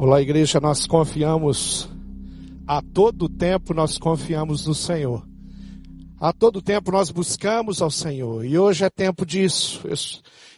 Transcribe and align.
Olá, 0.00 0.22
igreja, 0.22 0.60
nós 0.60 0.86
confiamos, 0.86 1.88
a 2.68 2.80
todo 2.80 3.28
tempo 3.28 3.74
nós 3.74 3.98
confiamos 3.98 4.64
no 4.64 4.72
Senhor. 4.72 5.26
A 6.20 6.32
todo 6.32 6.62
tempo 6.62 6.92
nós 6.92 7.10
buscamos 7.10 7.82
ao 7.82 7.90
Senhor. 7.90 8.44
E 8.44 8.56
hoje 8.56 8.84
é 8.84 8.90
tempo 8.90 9.26
disso. 9.26 9.82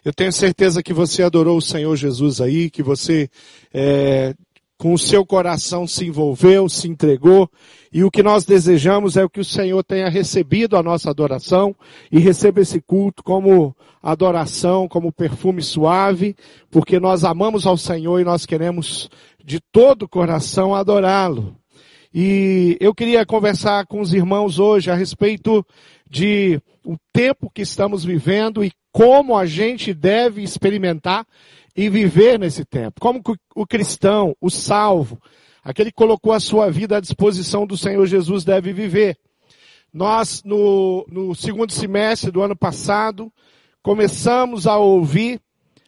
Eu 0.04 0.12
tenho 0.12 0.30
certeza 0.30 0.82
que 0.82 0.92
você 0.92 1.22
adorou 1.22 1.56
o 1.56 1.62
Senhor 1.62 1.96
Jesus 1.96 2.38
aí, 2.38 2.68
que 2.68 2.82
você 2.82 3.30
é, 3.72 4.34
com 4.80 4.94
o 4.94 4.98
seu 4.98 5.26
coração 5.26 5.86
se 5.86 6.06
envolveu, 6.06 6.66
se 6.66 6.88
entregou, 6.88 7.50
e 7.92 8.02
o 8.02 8.10
que 8.10 8.22
nós 8.22 8.46
desejamos 8.46 9.14
é 9.14 9.22
o 9.22 9.28
que 9.28 9.40
o 9.40 9.44
Senhor 9.44 9.84
tenha 9.84 10.08
recebido 10.08 10.74
a 10.74 10.82
nossa 10.82 11.10
adoração 11.10 11.76
e 12.10 12.18
receba 12.18 12.62
esse 12.62 12.80
culto 12.80 13.22
como 13.22 13.76
adoração, 14.02 14.88
como 14.88 15.12
perfume 15.12 15.60
suave, 15.60 16.34
porque 16.70 16.98
nós 16.98 17.24
amamos 17.24 17.66
ao 17.66 17.76
Senhor 17.76 18.20
e 18.20 18.24
nós 18.24 18.46
queremos 18.46 19.10
de 19.44 19.60
todo 19.72 20.02
o 20.02 20.08
coração 20.08 20.74
adorá-lo. 20.74 21.56
E 22.12 22.76
eu 22.80 22.94
queria 22.94 23.24
conversar 23.24 23.86
com 23.86 24.00
os 24.00 24.12
irmãos 24.12 24.58
hoje 24.58 24.90
a 24.90 24.94
respeito 24.94 25.64
de 26.08 26.60
o 26.84 26.96
tempo 27.12 27.50
que 27.54 27.62
estamos 27.62 28.04
vivendo 28.04 28.64
e 28.64 28.72
como 28.92 29.36
a 29.36 29.46
gente 29.46 29.94
deve 29.94 30.42
experimentar 30.42 31.24
e 31.76 31.88
viver 31.88 32.38
nesse 32.38 32.64
tempo. 32.64 33.00
Como 33.00 33.22
o 33.54 33.66
cristão, 33.66 34.34
o 34.40 34.50
salvo, 34.50 35.20
aquele 35.62 35.90
que 35.90 35.96
colocou 35.96 36.32
a 36.32 36.40
sua 36.40 36.70
vida 36.70 36.96
à 36.96 37.00
disposição 37.00 37.66
do 37.66 37.76
Senhor 37.76 38.04
Jesus 38.06 38.44
deve 38.44 38.72
viver. 38.72 39.16
Nós, 39.92 40.42
no, 40.44 41.06
no 41.08 41.34
segundo 41.34 41.72
semestre 41.72 42.30
do 42.30 42.42
ano 42.42 42.56
passado, 42.56 43.32
começamos 43.82 44.66
a 44.66 44.78
ouvir 44.78 45.40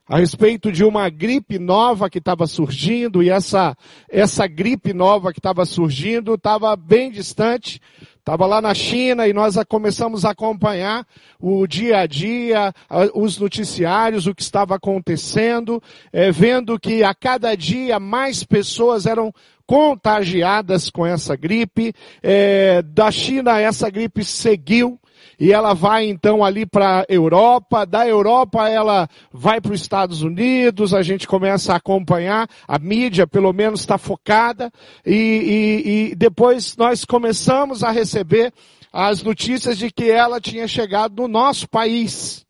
a 0.09 0.19
respeito 0.19 0.73
de 0.73 0.85
uma 0.85 1.09
gripe 1.09 1.59
nova 1.59 2.11
que 2.11 2.19
estava 2.19 2.47
surgindo, 2.47 3.23
e 3.23 3.31
essa, 3.31 3.77
essa 4.09 4.47
gripe 4.47 4.93
nova 4.93 5.33
que 5.33 5.39
estava 5.39 5.65
surgindo 5.65 6.35
estava 6.35 6.75
bem 6.77 7.11
distante 7.11 7.81
Estava 8.23 8.47
lá 8.47 8.61
na 8.61 8.73
China 8.73 9.27
e 9.27 9.33
nós 9.33 9.57
começamos 9.69 10.25
a 10.25 10.31
acompanhar 10.31 11.05
o 11.41 11.67
dia 11.67 11.99
a 11.99 12.07
dia, 12.07 12.73
os 13.15 13.37
noticiários, 13.37 14.29
o 14.29 14.35
que 14.35 14.43
estava 14.43 14.77
acontecendo, 14.77 15.83
é, 16.13 16.31
vendo 16.31 16.79
que 16.79 17.03
a 17.03 17.13
cada 17.13 17.57
dia 17.57 17.99
mais 17.99 18.45
pessoas 18.45 19.07
eram 19.07 19.35
contagiadas 19.67 20.89
com 20.89 21.05
essa 21.05 21.35
gripe. 21.35 21.93
É, 22.23 22.81
da 22.83 23.11
China 23.11 23.61
essa 23.61 23.91
gripe 23.91 24.23
seguiu 24.25 25.01
e 25.43 25.53
ela 25.53 25.75
vai 25.75 26.07
então 26.07 26.45
ali 26.45 26.65
para 26.65 27.05
Europa, 27.09 27.85
da 27.85 28.07
Europa 28.07 28.69
ela 28.69 29.09
vai 29.33 29.61
para 29.61 29.73
os 29.73 29.81
Estados 29.81 30.23
Unidos, 30.23 30.95
a 30.95 31.03
gente 31.03 31.27
começa 31.27 31.73
a 31.73 31.79
acompanhar, 31.79 32.49
a 32.69 32.79
mídia 32.79 33.27
pelo 33.27 33.53
menos 33.53 33.81
está 33.81 33.99
focada, 33.99 34.71
e, 35.05 35.13
e, 35.13 36.11
e 36.13 36.15
depois 36.15 36.77
nós 36.77 37.05
começamos 37.05 37.83
a 37.83 37.91
receber 37.91 38.53
as 38.93 39.21
notícias 39.25 39.79
de 39.79 39.91
que 39.91 40.09
ela 40.09 40.41
tinha 40.41 40.69
chegado 40.69 41.23
no 41.23 41.27
nosso 41.27 41.69
país. 41.69 42.47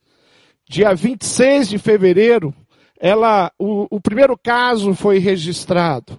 Dia 0.69 0.95
26 0.95 1.71
de 1.71 1.79
fevereiro, 1.79 2.55
ela, 3.01 3.51
o, 3.59 3.87
o 3.91 4.03
primeiro 4.03 4.37
caso 4.37 4.95
foi 4.95 5.19
registrado. 5.19 6.19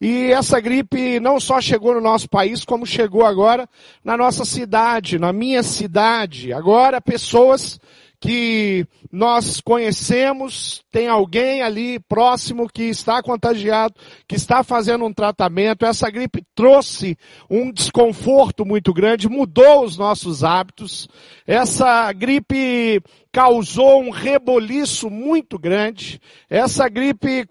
E 0.00 0.30
essa 0.32 0.60
gripe 0.60 1.18
não 1.20 1.40
só 1.40 1.60
chegou 1.60 1.94
no 1.94 2.00
nosso 2.00 2.28
país, 2.28 2.64
como 2.64 2.86
chegou 2.86 3.24
agora 3.24 3.68
na 4.04 4.16
nossa 4.16 4.44
cidade, 4.44 5.18
na 5.18 5.32
minha 5.32 5.62
cidade. 5.62 6.52
Agora 6.52 7.00
pessoas 7.00 7.80
que 8.20 8.86
nós 9.10 9.60
conhecemos, 9.60 10.84
tem 10.96 11.08
alguém 11.08 11.60
ali 11.60 12.00
próximo 12.00 12.66
que 12.66 12.84
está 12.84 13.22
contagiado, 13.22 13.94
que 14.26 14.34
está 14.34 14.64
fazendo 14.64 15.04
um 15.04 15.12
tratamento. 15.12 15.84
Essa 15.84 16.08
gripe 16.08 16.42
trouxe 16.54 17.18
um 17.50 17.70
desconforto 17.70 18.64
muito 18.64 18.94
grande, 18.94 19.28
mudou 19.28 19.84
os 19.84 19.98
nossos 19.98 20.42
hábitos. 20.42 21.06
Essa 21.46 22.10
gripe 22.14 23.02
causou 23.36 24.00
um 24.00 24.08
reboliço 24.08 25.10
muito 25.10 25.58
grande. 25.58 26.18
Essa 26.48 26.88
gripe 26.88 27.44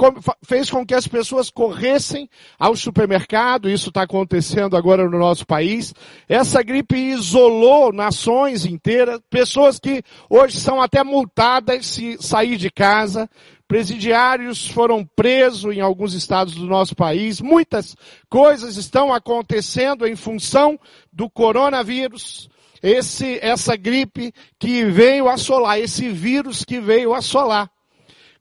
fez 0.44 0.68
com 0.68 0.84
que 0.84 0.96
as 0.96 1.08
pessoas 1.08 1.52
corressem 1.52 2.28
ao 2.58 2.76
supermercado, 2.76 3.70
isso 3.70 3.90
está 3.90 4.02
acontecendo 4.02 4.76
agora 4.76 5.08
no 5.08 5.20
nosso 5.20 5.46
país. 5.46 5.94
Essa 6.28 6.64
gripe 6.64 6.96
isolou 6.98 7.94
nações 7.94 8.66
inteiras, 8.66 9.20
pessoas 9.30 9.78
que 9.78 10.02
hoje 10.28 10.60
são 10.60 10.82
até 10.82 11.04
multadas 11.04 11.86
se 11.86 12.18
sair 12.20 12.58
de 12.58 12.72
casa. 12.72 13.30
Presidiários 13.68 14.68
foram 14.68 15.04
presos 15.04 15.76
em 15.76 15.82
alguns 15.82 16.14
estados 16.14 16.56
do 16.56 16.66
nosso 16.66 16.96
país. 16.96 17.42
Muitas 17.42 17.96
coisas 18.30 18.78
estão 18.78 19.14
acontecendo 19.14 20.06
em 20.06 20.16
função 20.16 20.80
do 21.12 21.30
coronavírus 21.30 22.50
esse, 22.86 23.40
essa 23.42 23.76
gripe 23.76 24.32
que 24.60 24.86
veio 24.86 25.28
assolar, 25.28 25.80
esse 25.80 26.10
vírus 26.10 26.64
que 26.64 26.80
veio 26.80 27.16
assolar. 27.16 27.70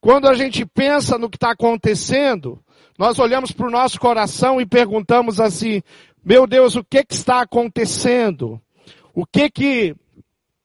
Quando 0.01 0.29
a 0.29 0.35
gente 0.35 0.67
pensa 0.67 1.17
no 1.17 1.31
que 1.31 1.39
está 1.39 1.53
acontecendo, 1.53 2.63
nós 2.99 3.19
olhamos 3.19 3.53
para 3.53 3.67
o 3.67 3.71
nosso 3.71 3.99
coração 3.99 4.61
e 4.61 4.67
perguntamos 4.67 5.41
assim, 5.41 5.83
meu 6.23 6.47
Deus, 6.47 6.77
o 6.77 6.85
que, 6.85 7.03
que 7.03 7.15
está 7.15 7.41
acontecendo? 7.41 8.61
O 9.15 9.25
que 9.25 9.49
que, 9.49 9.97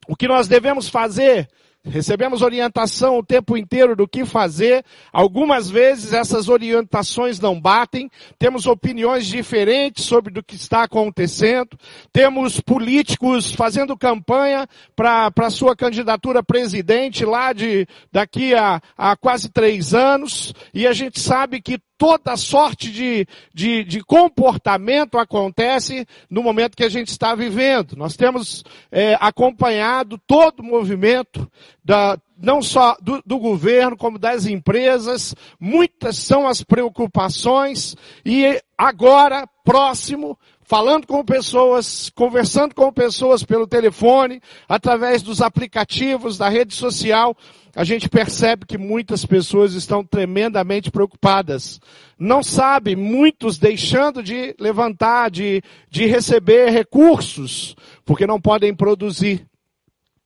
o 0.06 0.14
que 0.14 0.28
nós 0.28 0.46
devemos 0.46 0.88
fazer 0.88 1.48
Recebemos 1.82 2.42
orientação 2.42 3.16
o 3.16 3.24
tempo 3.24 3.56
inteiro 3.56 3.96
do 3.96 4.06
que 4.06 4.26
fazer. 4.26 4.84
Algumas 5.10 5.70
vezes 5.70 6.12
essas 6.12 6.46
orientações 6.46 7.40
não 7.40 7.58
batem. 7.58 8.10
Temos 8.38 8.66
opiniões 8.66 9.26
diferentes 9.26 10.04
sobre 10.04 10.38
o 10.38 10.42
que 10.42 10.56
está 10.56 10.82
acontecendo. 10.82 11.78
Temos 12.12 12.60
políticos 12.60 13.52
fazendo 13.52 13.96
campanha 13.96 14.68
para 14.94 15.48
sua 15.48 15.74
candidatura 15.74 16.40
a 16.40 16.44
presidente 16.44 17.24
lá 17.24 17.54
de 17.54 17.86
daqui 18.12 18.54
a, 18.54 18.78
a 18.96 19.16
quase 19.16 19.48
três 19.48 19.94
anos. 19.94 20.52
E 20.74 20.86
a 20.86 20.92
gente 20.92 21.18
sabe 21.18 21.62
que 21.62 21.80
toda 22.00 22.34
sorte 22.34 22.90
de, 22.90 23.26
de, 23.52 23.84
de, 23.84 24.00
comportamento 24.00 25.18
acontece 25.18 26.06
no 26.30 26.42
momento 26.42 26.74
que 26.74 26.82
a 26.82 26.88
gente 26.88 27.08
está 27.08 27.34
vivendo. 27.34 27.94
Nós 27.94 28.16
temos 28.16 28.64
é, 28.90 29.18
acompanhado 29.20 30.16
todo 30.26 30.60
o 30.60 30.64
movimento 30.64 31.46
da, 31.84 32.18
não 32.40 32.62
só 32.62 32.96
do, 33.00 33.22
do, 33.24 33.38
governo, 33.38 33.96
como 33.96 34.18
das 34.18 34.46
empresas. 34.46 35.34
Muitas 35.58 36.16
são 36.16 36.46
as 36.46 36.62
preocupações 36.62 37.96
e 38.24 38.60
agora, 38.76 39.46
próximo, 39.64 40.38
falando 40.70 41.04
com 41.06 41.24
pessoas, 41.24 42.10
conversando 42.14 42.74
com 42.76 42.92
pessoas 42.92 43.42
pelo 43.42 43.66
telefone, 43.66 44.40
através 44.68 45.20
dos 45.20 45.42
aplicativos, 45.42 46.38
da 46.38 46.48
rede 46.48 46.74
social, 46.74 47.36
a 47.74 47.82
gente 47.82 48.08
percebe 48.08 48.64
que 48.66 48.78
muitas 48.78 49.26
pessoas 49.26 49.74
estão 49.74 50.04
tremendamente 50.04 50.90
preocupadas. 50.90 51.80
Não 52.16 52.40
sabe, 52.42 52.94
muitos 52.94 53.58
deixando 53.58 54.22
de 54.22 54.54
levantar, 54.60 55.30
de, 55.30 55.62
de 55.90 56.06
receber 56.06 56.70
recursos, 56.70 57.74
porque 58.04 58.24
não 58.24 58.40
podem 58.40 58.72
produzir. 58.72 59.49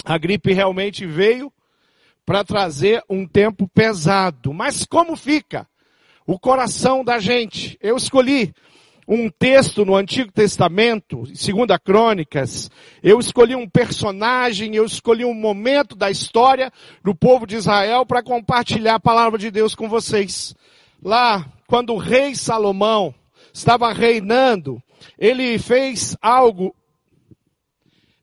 A 0.05 0.19
gripe 0.19 0.53
realmente 0.53 1.07
veio 1.07 1.53
para 2.27 2.45
trazer 2.45 3.03
um 3.09 3.27
tempo 3.27 3.69
pesado. 3.69 4.53
Mas 4.53 4.85
como 4.85 5.17
fica 5.17 5.67
o 6.27 6.39
coração 6.39 7.05
da 7.05 7.19
gente? 7.19 7.79
Eu 7.81 7.97
escolhi 7.97 8.53
um 9.07 9.29
texto 9.29 9.85
no 9.85 9.95
Antigo 9.95 10.33
Testamento, 10.33 11.25
segunda 11.35 11.79
Crônicas, 11.79 12.71
eu 13.03 13.21
escolhi 13.21 13.55
um 13.55 13.69
personagem, 13.69 14.75
eu 14.75 14.85
escolhi 14.85 15.25
um 15.25 15.35
momento 15.35 15.95
da 15.95 16.11
história 16.11 16.73
do 17.03 17.15
povo 17.15 17.47
de 17.47 17.57
Israel 17.57 18.07
para 18.07 18.23
compartilhar 18.23 18.95
a 18.95 19.01
palavra 19.01 19.39
de 19.39 19.51
Deus 19.51 19.75
com 19.75 19.89
vocês. 19.89 20.55
Lá, 21.03 21.47
quando 21.67 21.93
o 21.93 21.99
rei 21.99 22.35
Salomão 22.35 23.15
estava 23.53 23.93
reinando, 23.93 24.83
ele 25.19 25.59
fez 25.59 26.17
algo 26.23 26.75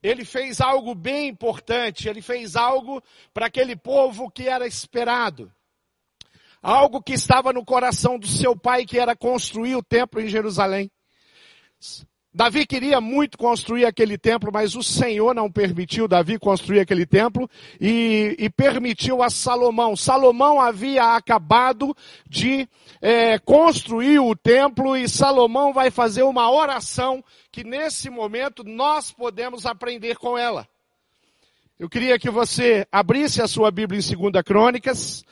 ele 0.01 0.25
fez 0.25 0.59
algo 0.59 0.95
bem 0.95 1.27
importante, 1.27 2.09
ele 2.09 2.21
fez 2.21 2.55
algo 2.55 3.01
para 3.33 3.45
aquele 3.45 3.75
povo 3.75 4.31
que 4.31 4.47
era 4.47 4.65
esperado. 4.65 5.51
Algo 6.61 7.01
que 7.01 7.13
estava 7.13 7.51
no 7.51 7.65
coração 7.65 8.19
do 8.19 8.27
seu 8.27 8.55
pai, 8.55 8.85
que 8.85 8.99
era 8.99 9.15
construir 9.15 9.75
o 9.75 9.83
templo 9.83 10.21
em 10.21 10.27
Jerusalém. 10.27 10.91
Davi 12.33 12.65
queria 12.65 13.01
muito 13.01 13.37
construir 13.37 13.85
aquele 13.85 14.17
templo, 14.17 14.51
mas 14.53 14.73
o 14.73 14.81
Senhor 14.81 15.35
não 15.35 15.51
permitiu 15.51 16.07
Davi 16.07 16.39
construir 16.39 16.79
aquele 16.79 17.05
templo 17.05 17.49
e, 17.79 18.37
e 18.39 18.49
permitiu 18.49 19.21
a 19.21 19.29
Salomão. 19.29 19.97
Salomão 19.97 20.59
havia 20.59 21.15
acabado 21.15 21.95
de 22.25 22.69
é, 23.01 23.37
construir 23.37 24.19
o 24.19 24.33
templo 24.33 24.95
e 24.95 25.09
Salomão 25.09 25.73
vai 25.73 25.91
fazer 25.91 26.23
uma 26.23 26.49
oração 26.49 27.21
que 27.51 27.65
nesse 27.65 28.09
momento 28.09 28.63
nós 28.63 29.11
podemos 29.11 29.65
aprender 29.65 30.15
com 30.15 30.37
ela. 30.37 30.65
Eu 31.77 31.89
queria 31.89 32.17
que 32.17 32.29
você 32.29 32.87
abrisse 32.89 33.41
a 33.41 33.47
sua 33.47 33.71
Bíblia 33.71 33.99
em 33.99 34.31
2 34.31 34.43
Crônicas, 34.45 35.25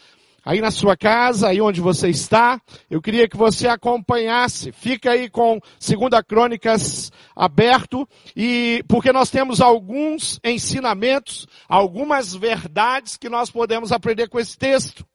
aí 0.46 0.62
na 0.62 0.72
sua 0.72 0.96
casa, 0.96 1.50
aí 1.50 1.62
onde 1.62 1.82
você 1.82 2.10
está, 2.10 2.62
eu 2.90 3.02
queria 3.02 3.28
que 3.28 3.38
você 3.38 3.68
acompanhasse. 3.68 4.72
Fica 4.72 5.12
aí 5.12 5.30
com 5.30 5.60
Segunda 5.80 6.24
Crônicas 6.24 7.12
aberto 7.36 8.08
e 8.36 8.84
porque 8.88 9.12
nós 9.12 9.30
temos 9.30 9.62
alguns 9.62 10.40
ensinamentos, 10.44 11.48
algumas 11.68 12.34
verdades 12.34 13.18
que 13.18 13.30
nós 13.30 13.50
podemos 13.50 13.92
aprender 13.92 14.28
com 14.30 14.40
esse 14.40 14.58
texto. 14.58 15.06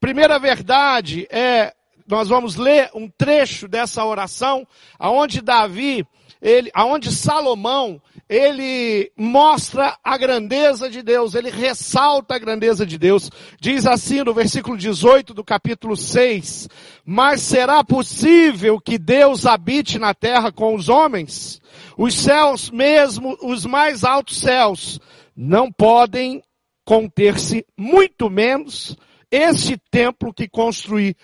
Primeira 0.00 0.38
verdade 0.38 1.26
é 1.30 1.72
nós 2.06 2.28
vamos 2.28 2.56
ler 2.56 2.90
um 2.94 3.08
trecho 3.08 3.66
dessa 3.66 4.04
oração 4.04 4.66
aonde 4.98 5.40
Davi, 5.40 6.06
ele, 6.40 6.70
aonde 6.72 7.12
Salomão, 7.12 8.00
ele 8.28 9.10
mostra 9.16 9.96
a 10.02 10.18
grandeza 10.18 10.90
de 10.90 11.00
Deus, 11.00 11.34
ele 11.34 11.50
ressalta 11.50 12.34
a 12.34 12.38
grandeza 12.38 12.84
de 12.84 12.98
Deus. 12.98 13.30
Diz 13.60 13.86
assim 13.86 14.24
no 14.24 14.34
versículo 14.34 14.76
18 14.76 15.32
do 15.32 15.44
capítulo 15.44 15.96
6: 15.96 16.68
Mas 17.04 17.40
será 17.40 17.84
possível 17.84 18.80
que 18.80 18.98
Deus 18.98 19.46
habite 19.46 19.98
na 19.98 20.12
terra 20.12 20.50
com 20.50 20.74
os 20.74 20.88
homens? 20.88 21.60
Os 21.96 22.14
céus, 22.14 22.70
mesmo 22.70 23.36
os 23.42 23.64
mais 23.64 24.02
altos 24.02 24.38
céus, 24.40 24.98
não 25.36 25.70
podem 25.70 26.42
conter-se, 26.84 27.66
muito 27.76 28.28
menos 28.28 28.96
este 29.30 29.76
templo 29.90 30.32
que 30.32 30.48
construí 30.48 31.16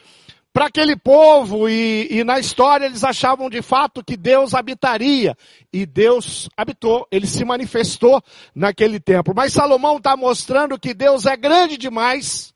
para 0.53 0.67
aquele 0.67 0.95
povo 0.95 1.69
e, 1.69 2.09
e, 2.11 2.25
na 2.25 2.39
história 2.39 2.85
eles 2.85 3.03
achavam 3.03 3.49
de 3.49 3.63
fato 3.63 4.05
que 4.05 4.17
Deus 4.17 4.55
habitaria. 4.55 5.37
E 5.73 5.87
Deus 5.87 6.49
habitou, 6.57 7.07
ele 7.11 7.27
se 7.27 7.45
manifestou 7.45 8.23
naquele 8.55 9.01
templo. 9.01 9.33
Mas 9.35 9.55
Salomão 9.55 9.97
está 9.97 10.15
mostrando 10.17 10.79
que 10.79 10.93
Deus 10.93 11.25
é 11.25 11.37
grande 11.37 11.79
demais 11.79 12.53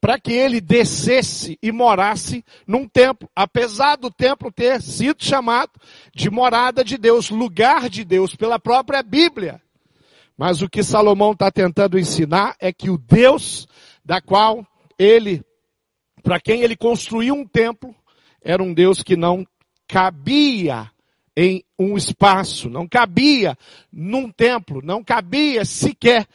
para 0.00 0.18
que 0.18 0.32
ele 0.32 0.60
descesse 0.60 1.58
e 1.62 1.70
morasse 1.70 2.42
num 2.66 2.88
templo. 2.88 3.28
Apesar 3.36 3.96
do 3.96 4.10
templo 4.10 4.50
ter 4.50 4.80
sido 4.80 5.22
chamado 5.22 5.72
de 6.14 6.30
morada 6.30 6.82
de 6.82 6.96
Deus, 6.96 7.28
lugar 7.28 7.90
de 7.90 8.04
Deus, 8.04 8.34
pela 8.34 8.58
própria 8.58 9.02
Bíblia. 9.02 9.60
Mas 10.36 10.62
o 10.62 10.68
que 10.68 10.82
Salomão 10.82 11.32
está 11.32 11.50
tentando 11.50 11.98
ensinar 11.98 12.56
é 12.60 12.72
que 12.72 12.88
o 12.88 12.96
Deus 12.96 13.66
da 14.04 14.20
qual 14.20 14.64
ele 14.98 15.42
para 16.22 16.40
quem 16.40 16.62
ele 16.62 16.76
construiu 16.76 17.34
um 17.34 17.46
templo, 17.46 17.94
era 18.42 18.62
um 18.62 18.72
Deus 18.72 19.02
que 19.02 19.16
não 19.16 19.46
cabia 19.86 20.90
em 21.36 21.64
um 21.78 21.96
espaço, 21.96 22.68
não 22.68 22.88
cabia 22.88 23.56
num 23.92 24.30
templo, 24.30 24.80
não 24.82 25.04
cabia 25.04 25.64
sequer 25.64 26.26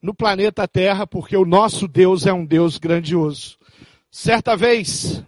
no 0.00 0.14
planeta 0.14 0.68
Terra, 0.68 1.06
porque 1.06 1.36
o 1.36 1.44
nosso 1.44 1.88
Deus 1.88 2.26
é 2.26 2.32
um 2.32 2.44
Deus 2.44 2.78
grandioso. 2.78 3.58
Certa 4.10 4.56
vez, 4.56 5.22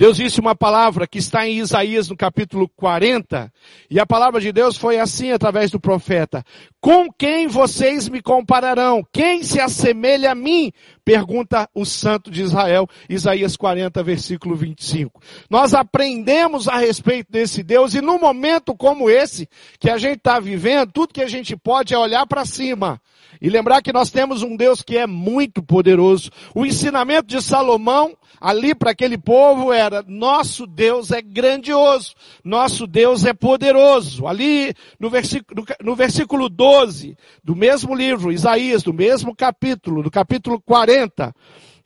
Deus 0.00 0.16
disse 0.16 0.40
uma 0.40 0.54
palavra 0.54 1.06
que 1.06 1.18
está 1.18 1.46
em 1.46 1.58
Isaías 1.58 2.08
no 2.08 2.16
capítulo 2.16 2.66
40, 2.66 3.52
e 3.90 4.00
a 4.00 4.06
palavra 4.06 4.40
de 4.40 4.50
Deus 4.50 4.74
foi 4.74 4.98
assim 4.98 5.30
através 5.30 5.70
do 5.70 5.78
profeta: 5.78 6.42
Com 6.80 7.12
quem 7.12 7.46
vocês 7.46 8.08
me 8.08 8.22
compararão? 8.22 9.06
Quem 9.12 9.42
se 9.42 9.60
assemelha 9.60 10.32
a 10.32 10.34
mim? 10.34 10.72
Pergunta 11.04 11.68
o 11.74 11.84
santo 11.84 12.30
de 12.30 12.40
Israel, 12.40 12.88
Isaías 13.10 13.58
40, 13.58 14.02
versículo 14.02 14.56
25. 14.56 15.20
Nós 15.50 15.74
aprendemos 15.74 16.66
a 16.66 16.78
respeito 16.78 17.30
desse 17.30 17.62
Deus, 17.62 17.92
e 17.92 18.00
num 18.00 18.18
momento 18.18 18.74
como 18.74 19.10
esse, 19.10 19.46
que 19.78 19.90
a 19.90 19.98
gente 19.98 20.16
está 20.16 20.40
vivendo, 20.40 20.92
tudo 20.92 21.12
que 21.12 21.22
a 21.22 21.28
gente 21.28 21.54
pode 21.58 21.92
é 21.92 21.98
olhar 21.98 22.26
para 22.26 22.46
cima 22.46 22.98
e 23.40 23.48
lembrar 23.48 23.80
que 23.80 23.92
nós 23.92 24.10
temos 24.10 24.42
um 24.42 24.56
Deus 24.56 24.82
que 24.82 24.98
é 24.98 25.06
muito 25.06 25.62
poderoso. 25.62 26.30
O 26.54 26.66
ensinamento 26.66 27.28
de 27.28 27.42
Salomão 27.42 28.14
ali 28.40 28.74
para 28.74 28.90
aquele 28.90 29.16
povo 29.16 29.72
era: 29.72 30.04
nosso 30.06 30.66
Deus 30.66 31.10
é 31.10 31.22
grandioso, 31.22 32.14
nosso 32.44 32.86
Deus 32.86 33.24
é 33.24 33.32
poderoso. 33.32 34.26
Ali 34.26 34.74
no 34.98 35.08
versículo, 35.08 35.64
no 35.82 35.94
versículo 35.96 36.48
12 36.48 37.16
do 37.42 37.56
mesmo 37.56 37.94
livro, 37.94 38.32
Isaías, 38.32 38.82
do 38.82 38.92
mesmo 38.92 39.34
capítulo, 39.34 40.02
do 40.02 40.10
capítulo 40.10 40.60
40, 40.60 41.34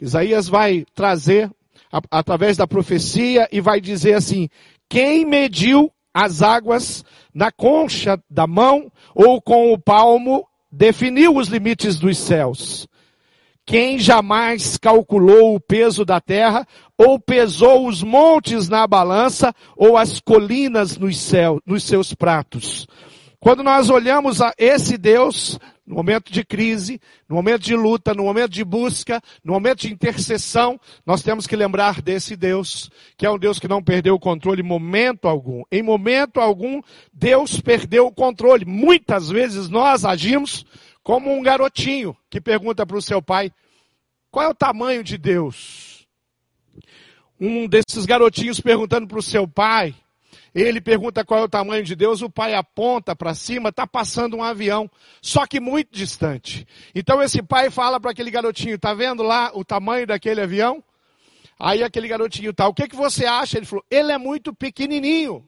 Isaías 0.00 0.48
vai 0.48 0.84
trazer 0.94 1.50
através 2.10 2.56
da 2.56 2.66
profecia 2.66 3.48
e 3.52 3.60
vai 3.60 3.80
dizer 3.80 4.14
assim: 4.14 4.48
quem 4.88 5.24
mediu 5.24 5.90
as 6.12 6.42
águas 6.42 7.04
na 7.32 7.50
concha 7.50 8.18
da 8.30 8.46
mão 8.46 8.90
ou 9.14 9.40
com 9.42 9.72
o 9.72 9.78
palmo 9.78 10.46
definiu 10.76 11.36
os 11.36 11.48
limites 11.48 11.98
dos 11.98 12.18
céus. 12.18 12.88
Quem 13.64 13.98
jamais 13.98 14.76
calculou 14.76 15.54
o 15.54 15.60
peso 15.60 16.04
da 16.04 16.20
terra, 16.20 16.66
ou 16.98 17.18
pesou 17.18 17.88
os 17.88 18.02
montes 18.02 18.68
na 18.68 18.86
balança, 18.86 19.54
ou 19.74 19.96
as 19.96 20.20
colinas 20.20 20.98
nos 20.98 21.18
céus, 21.18 21.60
nos 21.64 21.84
seus 21.84 22.12
pratos. 22.12 22.86
Quando 23.44 23.62
nós 23.62 23.90
olhamos 23.90 24.40
a 24.40 24.54
esse 24.56 24.96
Deus, 24.96 25.58
no 25.86 25.96
momento 25.96 26.32
de 26.32 26.42
crise, 26.42 26.98
no 27.28 27.36
momento 27.36 27.60
de 27.60 27.76
luta, 27.76 28.14
no 28.14 28.24
momento 28.24 28.52
de 28.52 28.64
busca, 28.64 29.20
no 29.44 29.52
momento 29.52 29.80
de 29.80 29.92
intercessão, 29.92 30.80
nós 31.04 31.22
temos 31.22 31.46
que 31.46 31.54
lembrar 31.54 32.00
desse 32.00 32.36
Deus, 32.36 32.90
que 33.18 33.26
é 33.26 33.30
um 33.30 33.38
Deus 33.38 33.58
que 33.58 33.68
não 33.68 33.82
perdeu 33.82 34.14
o 34.14 34.18
controle 34.18 34.62
em 34.62 34.66
momento 34.66 35.28
algum. 35.28 35.62
Em 35.70 35.82
momento 35.82 36.40
algum, 36.40 36.80
Deus 37.12 37.60
perdeu 37.60 38.06
o 38.06 38.14
controle. 38.14 38.64
Muitas 38.64 39.28
vezes 39.28 39.68
nós 39.68 40.06
agimos 40.06 40.64
como 41.02 41.30
um 41.30 41.42
garotinho 41.42 42.16
que 42.30 42.40
pergunta 42.40 42.86
para 42.86 42.96
o 42.96 43.02
seu 43.02 43.20
pai: 43.20 43.52
qual 44.30 44.46
é 44.46 44.48
o 44.48 44.54
tamanho 44.54 45.04
de 45.04 45.18
Deus? 45.18 46.08
Um 47.38 47.68
desses 47.68 48.06
garotinhos 48.06 48.58
perguntando 48.58 49.06
para 49.06 49.18
o 49.18 49.22
seu 49.22 49.46
pai, 49.46 49.94
ele 50.62 50.80
pergunta 50.80 51.24
qual 51.24 51.40
é 51.40 51.44
o 51.44 51.48
tamanho 51.48 51.82
de 51.82 51.96
Deus, 51.96 52.22
o 52.22 52.30
pai 52.30 52.54
aponta 52.54 53.16
para 53.16 53.34
cima, 53.34 53.70
está 53.70 53.86
passando 53.86 54.36
um 54.36 54.42
avião, 54.42 54.88
só 55.20 55.46
que 55.46 55.58
muito 55.58 55.88
distante. 55.92 56.66
Então 56.94 57.20
esse 57.20 57.42
pai 57.42 57.70
fala 57.70 57.98
para 57.98 58.12
aquele 58.12 58.30
garotinho, 58.30 58.78
tá 58.78 58.94
vendo 58.94 59.22
lá 59.22 59.50
o 59.54 59.64
tamanho 59.64 60.06
daquele 60.06 60.40
avião? 60.40 60.82
Aí 61.58 61.82
aquele 61.82 62.06
garotinho 62.06 62.52
tá, 62.52 62.68
o 62.68 62.74
que, 62.74 62.86
que 62.86 62.96
você 62.96 63.26
acha? 63.26 63.56
Ele 63.58 63.66
falou, 63.66 63.84
ele 63.90 64.12
é 64.12 64.18
muito 64.18 64.54
pequenininho. 64.54 65.46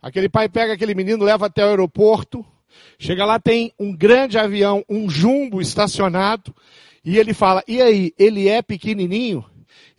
Aquele 0.00 0.28
pai 0.28 0.48
pega 0.48 0.72
aquele 0.72 0.94
menino, 0.94 1.24
leva 1.24 1.46
até 1.46 1.64
o 1.64 1.68
aeroporto, 1.68 2.44
chega 2.98 3.24
lá, 3.24 3.38
tem 3.38 3.72
um 3.78 3.94
grande 3.94 4.38
avião, 4.38 4.84
um 4.88 5.10
jumbo 5.10 5.60
estacionado, 5.60 6.54
e 7.04 7.18
ele 7.18 7.34
fala, 7.34 7.62
e 7.66 7.80
aí, 7.82 8.14
ele 8.18 8.48
é 8.48 8.62
pequenininho? 8.62 9.44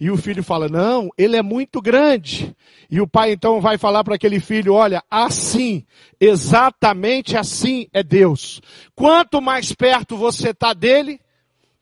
E 0.01 0.09
o 0.09 0.17
filho 0.17 0.43
fala: 0.43 0.67
Não, 0.67 1.11
ele 1.15 1.37
é 1.37 1.43
muito 1.43 1.79
grande. 1.79 2.55
E 2.89 2.99
o 2.99 3.07
pai 3.07 3.33
então 3.33 3.61
vai 3.61 3.77
falar 3.77 4.03
para 4.03 4.15
aquele 4.15 4.39
filho: 4.39 4.73
Olha, 4.73 5.03
assim, 5.11 5.85
exatamente 6.19 7.37
assim 7.37 7.87
é 7.93 8.01
Deus. 8.01 8.59
Quanto 8.95 9.39
mais 9.39 9.73
perto 9.73 10.17
você 10.17 10.49
está 10.49 10.73
dele, 10.73 11.21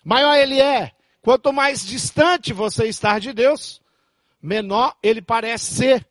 maior 0.04 0.36
ele 0.36 0.60
é. 0.60 0.92
Quanto 1.22 1.54
mais 1.54 1.86
distante 1.86 2.52
você 2.52 2.88
está 2.88 3.20
de 3.20 3.32
Deus, 3.32 3.82
menor 4.42 4.94
ele 5.02 5.22
parece 5.22 5.76
ser. 5.76 6.06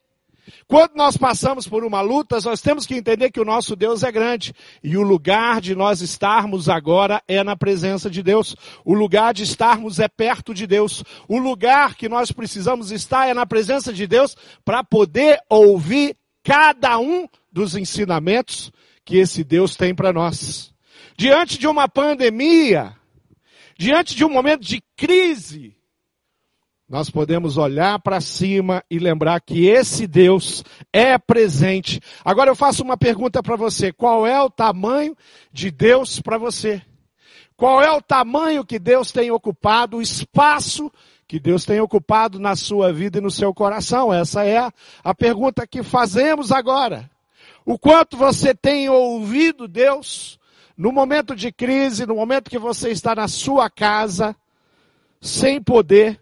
Quando 0.66 0.94
nós 0.94 1.16
passamos 1.16 1.66
por 1.66 1.84
uma 1.84 2.00
luta, 2.00 2.38
nós 2.44 2.60
temos 2.60 2.86
que 2.86 2.94
entender 2.94 3.30
que 3.30 3.40
o 3.40 3.44
nosso 3.44 3.74
Deus 3.74 4.02
é 4.02 4.12
grande. 4.12 4.54
E 4.82 4.96
o 4.96 5.02
lugar 5.02 5.60
de 5.60 5.74
nós 5.74 6.00
estarmos 6.00 6.68
agora 6.68 7.22
é 7.26 7.42
na 7.42 7.56
presença 7.56 8.10
de 8.10 8.22
Deus. 8.22 8.56
O 8.84 8.94
lugar 8.94 9.32
de 9.32 9.42
estarmos 9.42 9.98
é 9.98 10.08
perto 10.08 10.52
de 10.52 10.66
Deus. 10.66 11.04
O 11.26 11.38
lugar 11.38 11.94
que 11.94 12.08
nós 12.08 12.32
precisamos 12.32 12.90
estar 12.90 13.26
é 13.26 13.34
na 13.34 13.46
presença 13.46 13.92
de 13.92 14.06
Deus 14.06 14.36
para 14.64 14.82
poder 14.84 15.40
ouvir 15.48 16.16
cada 16.42 16.98
um 16.98 17.28
dos 17.52 17.76
ensinamentos 17.76 18.72
que 19.04 19.16
esse 19.16 19.42
Deus 19.42 19.76
tem 19.76 19.94
para 19.94 20.12
nós. 20.12 20.72
Diante 21.16 21.58
de 21.58 21.66
uma 21.66 21.88
pandemia, 21.88 22.94
diante 23.78 24.14
de 24.14 24.24
um 24.24 24.28
momento 24.28 24.62
de 24.62 24.82
crise, 24.96 25.77
nós 26.88 27.10
podemos 27.10 27.58
olhar 27.58 27.98
para 27.98 28.18
cima 28.18 28.82
e 28.90 28.98
lembrar 28.98 29.40
que 29.40 29.66
esse 29.66 30.06
Deus 30.06 30.64
é 30.90 31.18
presente. 31.18 32.00
Agora 32.24 32.50
eu 32.50 32.56
faço 32.56 32.82
uma 32.82 32.96
pergunta 32.96 33.42
para 33.42 33.56
você: 33.56 33.92
qual 33.92 34.26
é 34.26 34.40
o 34.40 34.48
tamanho 34.48 35.14
de 35.52 35.70
Deus 35.70 36.18
para 36.18 36.38
você? 36.38 36.80
Qual 37.56 37.82
é 37.82 37.90
o 37.90 38.00
tamanho 38.00 38.64
que 38.64 38.78
Deus 38.78 39.12
tem 39.12 39.30
ocupado, 39.30 39.98
o 39.98 40.02
espaço 40.02 40.90
que 41.26 41.38
Deus 41.38 41.66
tem 41.66 41.80
ocupado 41.80 42.38
na 42.38 42.56
sua 42.56 42.92
vida 42.92 43.18
e 43.18 43.20
no 43.20 43.30
seu 43.30 43.52
coração? 43.52 44.12
Essa 44.12 44.44
é 44.44 44.70
a, 45.04 45.14
pergunta 45.14 45.66
que 45.66 45.82
fazemos 45.82 46.52
agora. 46.52 47.10
O 47.66 47.78
quanto 47.78 48.16
você 48.16 48.54
tem 48.54 48.88
ouvido 48.88 49.68
Deus 49.68 50.38
no 50.76 50.90
momento 50.90 51.34
de 51.34 51.52
crise, 51.52 52.06
no 52.06 52.14
momento 52.14 52.48
que 52.48 52.58
você 52.58 52.90
está 52.90 53.14
na 53.14 53.28
sua 53.28 53.68
casa, 53.68 54.34
sem 55.20 55.60
poder 55.60 56.18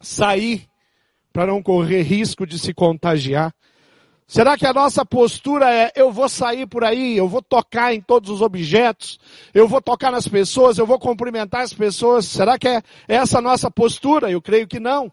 sair 0.00 0.66
para 1.32 1.46
não 1.46 1.62
correr 1.62 2.02
risco 2.02 2.46
de 2.46 2.58
se 2.58 2.72
contagiar, 2.74 3.54
Será 4.30 4.58
que 4.58 4.66
a 4.66 4.74
nossa 4.74 5.06
postura 5.06 5.72
é 5.72 5.90
eu 5.96 6.12
vou 6.12 6.28
sair 6.28 6.66
por 6.66 6.84
aí, 6.84 7.16
eu 7.16 7.26
vou 7.26 7.40
tocar 7.40 7.94
em 7.94 8.00
todos 8.00 8.28
os 8.28 8.42
objetos, 8.42 9.18
eu 9.54 9.66
vou 9.66 9.80
tocar 9.80 10.12
nas 10.12 10.28
pessoas, 10.28 10.76
eu 10.76 10.84
vou 10.84 10.98
cumprimentar 10.98 11.62
as 11.62 11.72
pessoas? 11.72 12.26
Será 12.26 12.58
que 12.58 12.68
é 12.68 12.82
essa 13.08 13.38
a 13.38 13.40
nossa 13.40 13.70
postura? 13.70 14.30
Eu 14.30 14.42
creio 14.42 14.68
que 14.68 14.78
não. 14.78 15.10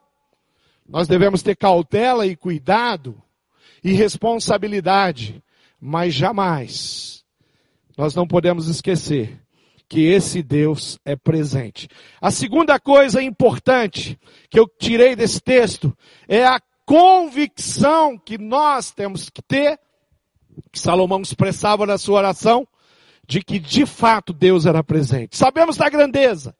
Nós 0.85 1.07
devemos 1.07 1.41
ter 1.41 1.55
cautela 1.55 2.27
e 2.27 2.35
cuidado 2.35 3.15
e 3.81 3.93
responsabilidade, 3.93 5.41
mas 5.79 6.13
jamais 6.13 7.23
nós 7.97 8.13
não 8.13 8.27
podemos 8.27 8.67
esquecer 8.67 9.39
que 9.87 10.07
esse 10.07 10.41
Deus 10.41 10.99
é 11.05 11.15
presente. 11.15 11.87
A 12.21 12.31
segunda 12.31 12.79
coisa 12.79 13.21
importante 13.21 14.19
que 14.49 14.59
eu 14.59 14.67
tirei 14.67 15.15
desse 15.15 15.39
texto 15.39 15.95
é 16.27 16.45
a 16.45 16.59
convicção 16.85 18.17
que 18.17 18.37
nós 18.37 18.91
temos 18.91 19.29
que 19.29 19.41
ter, 19.41 19.79
que 20.71 20.79
Salomão 20.79 21.21
expressava 21.21 21.85
na 21.85 21.97
sua 21.97 22.19
oração, 22.19 22.67
de 23.27 23.41
que 23.41 23.59
de 23.59 23.85
fato 23.85 24.31
Deus 24.31 24.65
era 24.65 24.83
presente. 24.83 25.37
Sabemos 25.37 25.77
da 25.77 25.89
grandeza. 25.89 26.55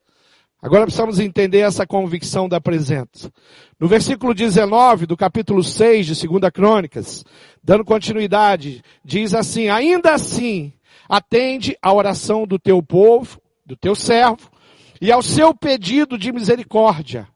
Agora 0.62 0.86
precisamos 0.86 1.20
entender 1.20 1.60
essa 1.60 1.86
convicção 1.86 2.50
da 2.50 2.60
presença. 2.60 3.32
No 3.80 3.88
versículo 3.88 4.34
19 4.34 5.06
do 5.06 5.16
capítulo 5.16 5.64
6 5.64 6.08
de 6.08 6.28
2 6.28 6.52
Crônicas, 6.52 7.24
dando 7.64 7.86
continuidade, 7.86 8.82
diz 9.04 9.36
assim, 9.36 9.70
ainda 9.70 10.16
assim, 10.16 10.74
atende 11.08 11.78
à 11.82 11.94
oração 11.94 12.46
do 12.46 12.60
teu 12.60 12.82
povo, 12.82 13.40
do 13.66 13.76
teu 13.76 13.96
servo, 13.96 14.50
e 15.02 15.12
ao 15.12 15.22
seu 15.22 15.54
pedido 15.54 16.18
de 16.18 16.32
misericórdia, 16.32 17.28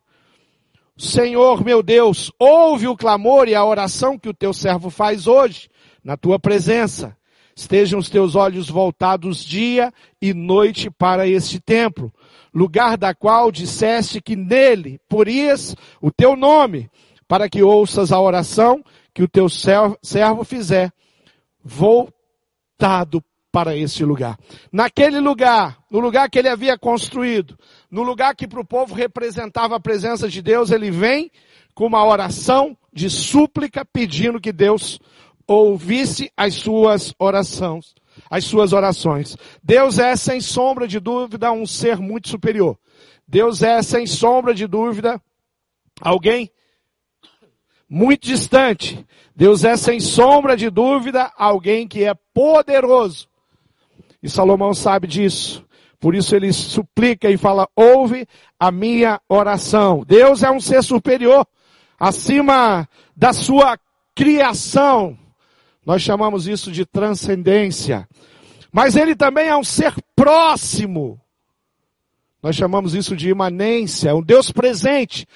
Senhor 0.99 1.63
meu 1.63 1.81
Deus, 1.81 2.29
ouve 2.37 2.85
o 2.85 2.95
clamor 2.95 3.47
e 3.47 3.55
a 3.55 3.63
oração 3.63 4.19
que 4.19 4.27
o 4.27 4.33
teu 4.33 4.51
servo 4.51 4.89
faz 4.89 5.27
hoje, 5.27 5.69
na 6.03 6.17
tua 6.17 6.37
presença. 6.37 7.15
Estejam 7.55 7.99
os 7.99 8.09
teus 8.09 8.35
olhos 8.35 8.69
voltados 8.69 9.43
dia 9.43 9.93
e 10.21 10.33
noite 10.33 10.91
para 10.91 11.25
este 11.25 11.57
templo, 11.57 12.13
lugar 12.53 12.97
da 12.97 13.15
qual 13.15 13.49
disseste 13.49 14.21
que 14.21 14.35
nele 14.35 14.99
porias 15.07 15.73
o 16.01 16.11
teu 16.11 16.35
nome, 16.35 16.89
para 17.29 17.47
que 17.47 17.63
ouças 17.63 18.11
a 18.11 18.19
oração 18.19 18.83
que 19.13 19.23
o 19.23 19.27
teu 19.27 19.47
servo 19.47 20.43
fizer, 20.43 20.91
voltado 21.63 23.23
para 23.51 23.75
este 23.75 24.05
lugar. 24.05 24.37
Naquele 24.71 25.19
lugar, 25.19 25.79
no 25.89 25.99
lugar 25.99 26.29
que 26.29 26.39
ele 26.39 26.49
havia 26.49 26.77
construído, 26.77 27.57
no 27.89 28.03
lugar 28.03 28.35
que 28.35 28.47
para 28.47 28.61
o 28.61 28.65
povo 28.65 28.93
representava 28.93 29.75
a 29.75 29.79
presença 29.79 30.27
de 30.27 30.41
Deus, 30.41 30.71
ele 30.71 30.91
vem 30.91 31.31
com 31.73 31.85
uma 31.85 32.05
oração 32.05 32.77
de 32.93 33.09
súplica 33.09 33.85
pedindo 33.85 34.39
que 34.39 34.51
Deus 34.51 34.99
ouvisse 35.47 36.31
as 36.37 36.53
suas 36.53 37.13
orações, 37.17 37.95
as 38.29 38.45
suas 38.45 38.71
orações. 38.73 39.35
Deus 39.63 39.97
é 39.97 40.15
sem 40.15 40.39
sombra 40.39 40.87
de 40.87 40.99
dúvida 40.99 41.51
um 41.51 41.65
ser 41.65 41.97
muito 41.97 42.29
superior. 42.29 42.77
Deus 43.27 43.63
é 43.63 43.81
sem 43.81 44.05
sombra 44.05 44.53
de 44.53 44.67
dúvida 44.67 45.21
alguém 46.01 46.51
muito 47.89 48.27
distante. 48.27 49.03
Deus 49.35 49.63
é 49.63 49.75
sem 49.75 49.99
sombra 49.99 50.55
de 50.55 50.69
dúvida 50.69 51.31
alguém 51.35 51.87
que 51.87 52.03
é 52.03 52.13
poderoso 52.33 53.27
e 54.21 54.29
Salomão 54.29 54.73
sabe 54.73 55.07
disso. 55.07 55.65
Por 55.99 56.15
isso 56.15 56.35
ele 56.35 56.51
suplica 56.53 57.29
e 57.29 57.37
fala: 57.37 57.67
ouve 57.75 58.27
a 58.59 58.71
minha 58.71 59.19
oração. 59.27 60.03
Deus 60.07 60.43
é 60.43 60.51
um 60.51 60.59
ser 60.59 60.83
superior, 60.83 61.45
acima 61.99 62.87
da 63.15 63.33
sua 63.33 63.77
criação. 64.15 65.17
Nós 65.85 66.01
chamamos 66.01 66.47
isso 66.47 66.71
de 66.71 66.85
transcendência. 66.85 68.07
Mas 68.71 68.95
ele 68.95 69.15
também 69.15 69.47
é 69.47 69.57
um 69.57 69.63
ser 69.63 69.93
próximo. 70.15 71.19
Nós 72.41 72.55
chamamos 72.55 72.93
isso 72.93 73.15
de 73.15 73.29
imanência, 73.29 74.15
um 74.15 74.21
Deus 74.21 74.51
presente. 74.51 75.27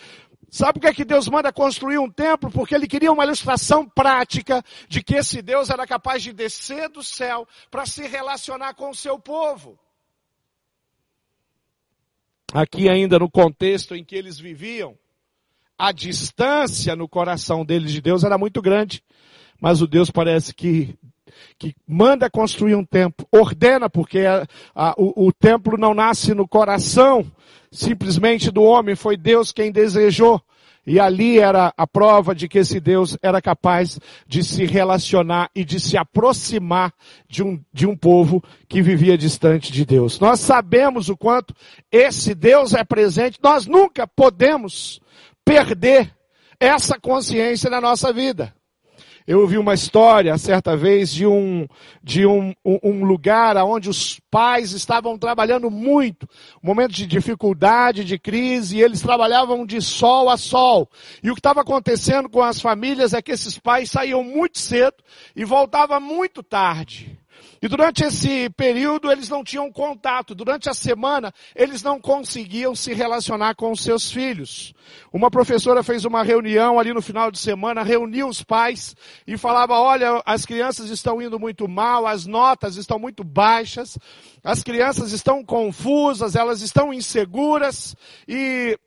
Sabe 0.54 0.74
por 0.74 0.82
que, 0.82 0.88
é 0.88 0.94
que 0.94 1.04
Deus 1.04 1.28
manda 1.28 1.52
construir 1.52 1.98
um 1.98 2.08
templo? 2.08 2.52
Porque 2.52 2.76
ele 2.76 2.86
queria 2.86 3.12
uma 3.12 3.24
ilustração 3.24 3.90
prática 3.90 4.64
de 4.88 5.02
que 5.02 5.16
esse 5.16 5.42
Deus 5.42 5.72
era 5.72 5.88
capaz 5.88 6.22
de 6.22 6.32
descer 6.32 6.90
do 6.90 7.02
céu 7.02 7.48
para 7.72 7.88
se 7.88 8.06
relacionar 8.06 8.76
com 8.76 8.92
o 8.92 8.96
seu 8.96 9.18
povo. 9.18 9.80
Aqui 12.54 12.88
ainda 12.88 13.18
no 13.18 13.32
contexto 13.32 13.96
em 13.96 14.04
que 14.04 14.16
eles 14.16 14.38
viviam, 14.38 14.96
a 15.76 15.92
distância 15.92 16.96
no 16.96 17.10
coração 17.10 17.66
deles 17.66 17.92
de 17.92 18.00
Deus 18.00 18.24
era 18.24 18.38
muito 18.38 18.62
grande. 18.62 19.04
Mas 19.60 19.82
o 19.82 19.88
Deus 19.88 20.12
parece 20.12 20.54
que, 20.54 20.96
que 21.58 21.74
manda 21.88 22.30
construir 22.30 22.76
um 22.76 22.86
templo, 22.86 23.28
ordena, 23.32 23.90
porque 23.90 24.20
a, 24.20 24.46
a, 24.76 24.94
o, 25.00 25.30
o 25.30 25.34
templo 25.34 25.80
não 25.80 25.96
nasce 25.96 26.36
no 26.36 26.48
coração 26.48 27.26
simplesmente 27.74 28.51
do 28.51 28.63
homem, 28.63 28.96
foi 28.96 29.18
Deus 29.18 29.51
quem 29.51 29.72
desejou. 29.72 30.39
E 30.86 31.00
ali 31.00 31.39
era 31.39 31.74
a 31.77 31.88
prova 31.88 32.36
de 32.36 32.48
que 32.48 32.60
esse 32.60 32.80
Deus 32.80 33.18
era 33.22 33.42
capaz 33.42 34.00
de 34.27 34.44
se 34.44 34.65
relacionar 34.65 35.50
e 35.56 35.63
de 35.63 35.80
se 35.80 35.98
aproximar 35.98 36.94
de 37.27 37.42
um, 37.42 37.60
de 37.72 37.88
um 37.88 37.96
povo 37.96 38.44
que 38.68 38.82
vivia 38.82 39.18
distante 39.18 39.72
de 39.72 39.86
Deus. 39.86 40.20
Nós 40.20 40.42
sabemos 40.42 41.08
o 41.08 41.15
quanto 41.15 41.56
esse 41.89 42.36
Deus 42.36 42.74
é 42.74 42.84
presente, 42.84 43.39
nós 43.42 43.65
nunca 43.65 44.06
podemos 44.06 45.00
perder 45.46 46.13
essa 46.60 47.00
consciência 47.00 47.70
na 47.70 47.80
nossa 47.80 48.12
vida. 48.12 48.53
Eu 49.25 49.39
ouvi 49.39 49.58
uma 49.58 49.74
história, 49.74 50.38
certa 50.38 50.75
vez, 50.75 51.12
de 51.12 51.25
um, 51.25 51.65
de 52.03 52.25
um, 52.25 52.53
um, 52.65 53.06
lugar 53.06 53.56
onde 53.58 53.89
os 53.89 54.20
pais 54.30 54.74
estavam 54.74 55.18
trabalhando 55.18 55.72
muito, 55.72 56.27
momento 56.62 56.92
de 56.92 57.08
dificuldade, 57.08 58.03
de 58.03 58.20
crise, 58.20 58.77
e 58.77 58.82
eles 58.82 59.01
trabalhavam 59.01 59.65
de 59.65 59.82
sol 59.82 60.30
a 60.30 60.36
sol. 60.36 60.89
E 61.24 61.32
o 61.32 61.34
que 61.34 61.39
estava 61.39 61.62
acontecendo 61.62 62.30
com 62.30 62.42
as 62.42 62.60
famílias 62.60 63.13
é 63.13 63.22
que 63.22 63.32
esses 63.32 63.58
pais 63.58 63.89
saíam 63.89 64.24
muito 64.24 64.60
cedo 64.60 64.98
e 65.34 65.46
voltavam 65.46 66.01
muito 66.01 66.44
tarde. 66.44 67.18
E 67.62 67.68
durante 67.68 68.04
esse 68.04 68.50
período 68.52 69.12
eles 69.12 69.30
não 69.30 69.44
tinham 69.44 69.72
contato. 69.72 70.36
Durante 70.36 70.70
a 70.70 70.74
semana 70.74 71.34
eles 71.56 71.82
não 71.82 72.00
conseguiam 72.00 72.75
se 72.75 72.94
relacionar 72.94 73.56
com 73.56 73.72
os 73.72 73.82
seus 73.82 74.12
filhos. 74.12 74.74
Uma 75.12 75.32
professora 75.32 75.84
fez 75.84 76.06
uma 76.06 76.24
reunião 76.24 76.80
ali 76.80 76.94
no 76.94 77.02
final 77.02 77.32
de 77.32 77.40
semana, 77.40 77.84
reuniu 77.84 78.28
os 78.28 78.44
pais 78.44 78.96
e 79.25 79.38
falava: 79.38 79.80
olha, 79.80 80.22
as 80.25 80.46
crianças 80.46 80.90
estão 80.90 81.22
indo 81.22 81.40
muito 81.40 81.68
mal, 81.68 82.06
as 82.06 82.25
notas 82.25 82.75
estão 82.75 83.00
muito 83.00 83.24
baixas, 83.24 83.98
as 84.44 84.63
crianças 84.63 85.12
estão 85.12 85.44
confusas, 85.44 86.36
elas 86.36 86.62
estão 86.62 86.94
inseguras 86.94 87.96
e 88.28 88.78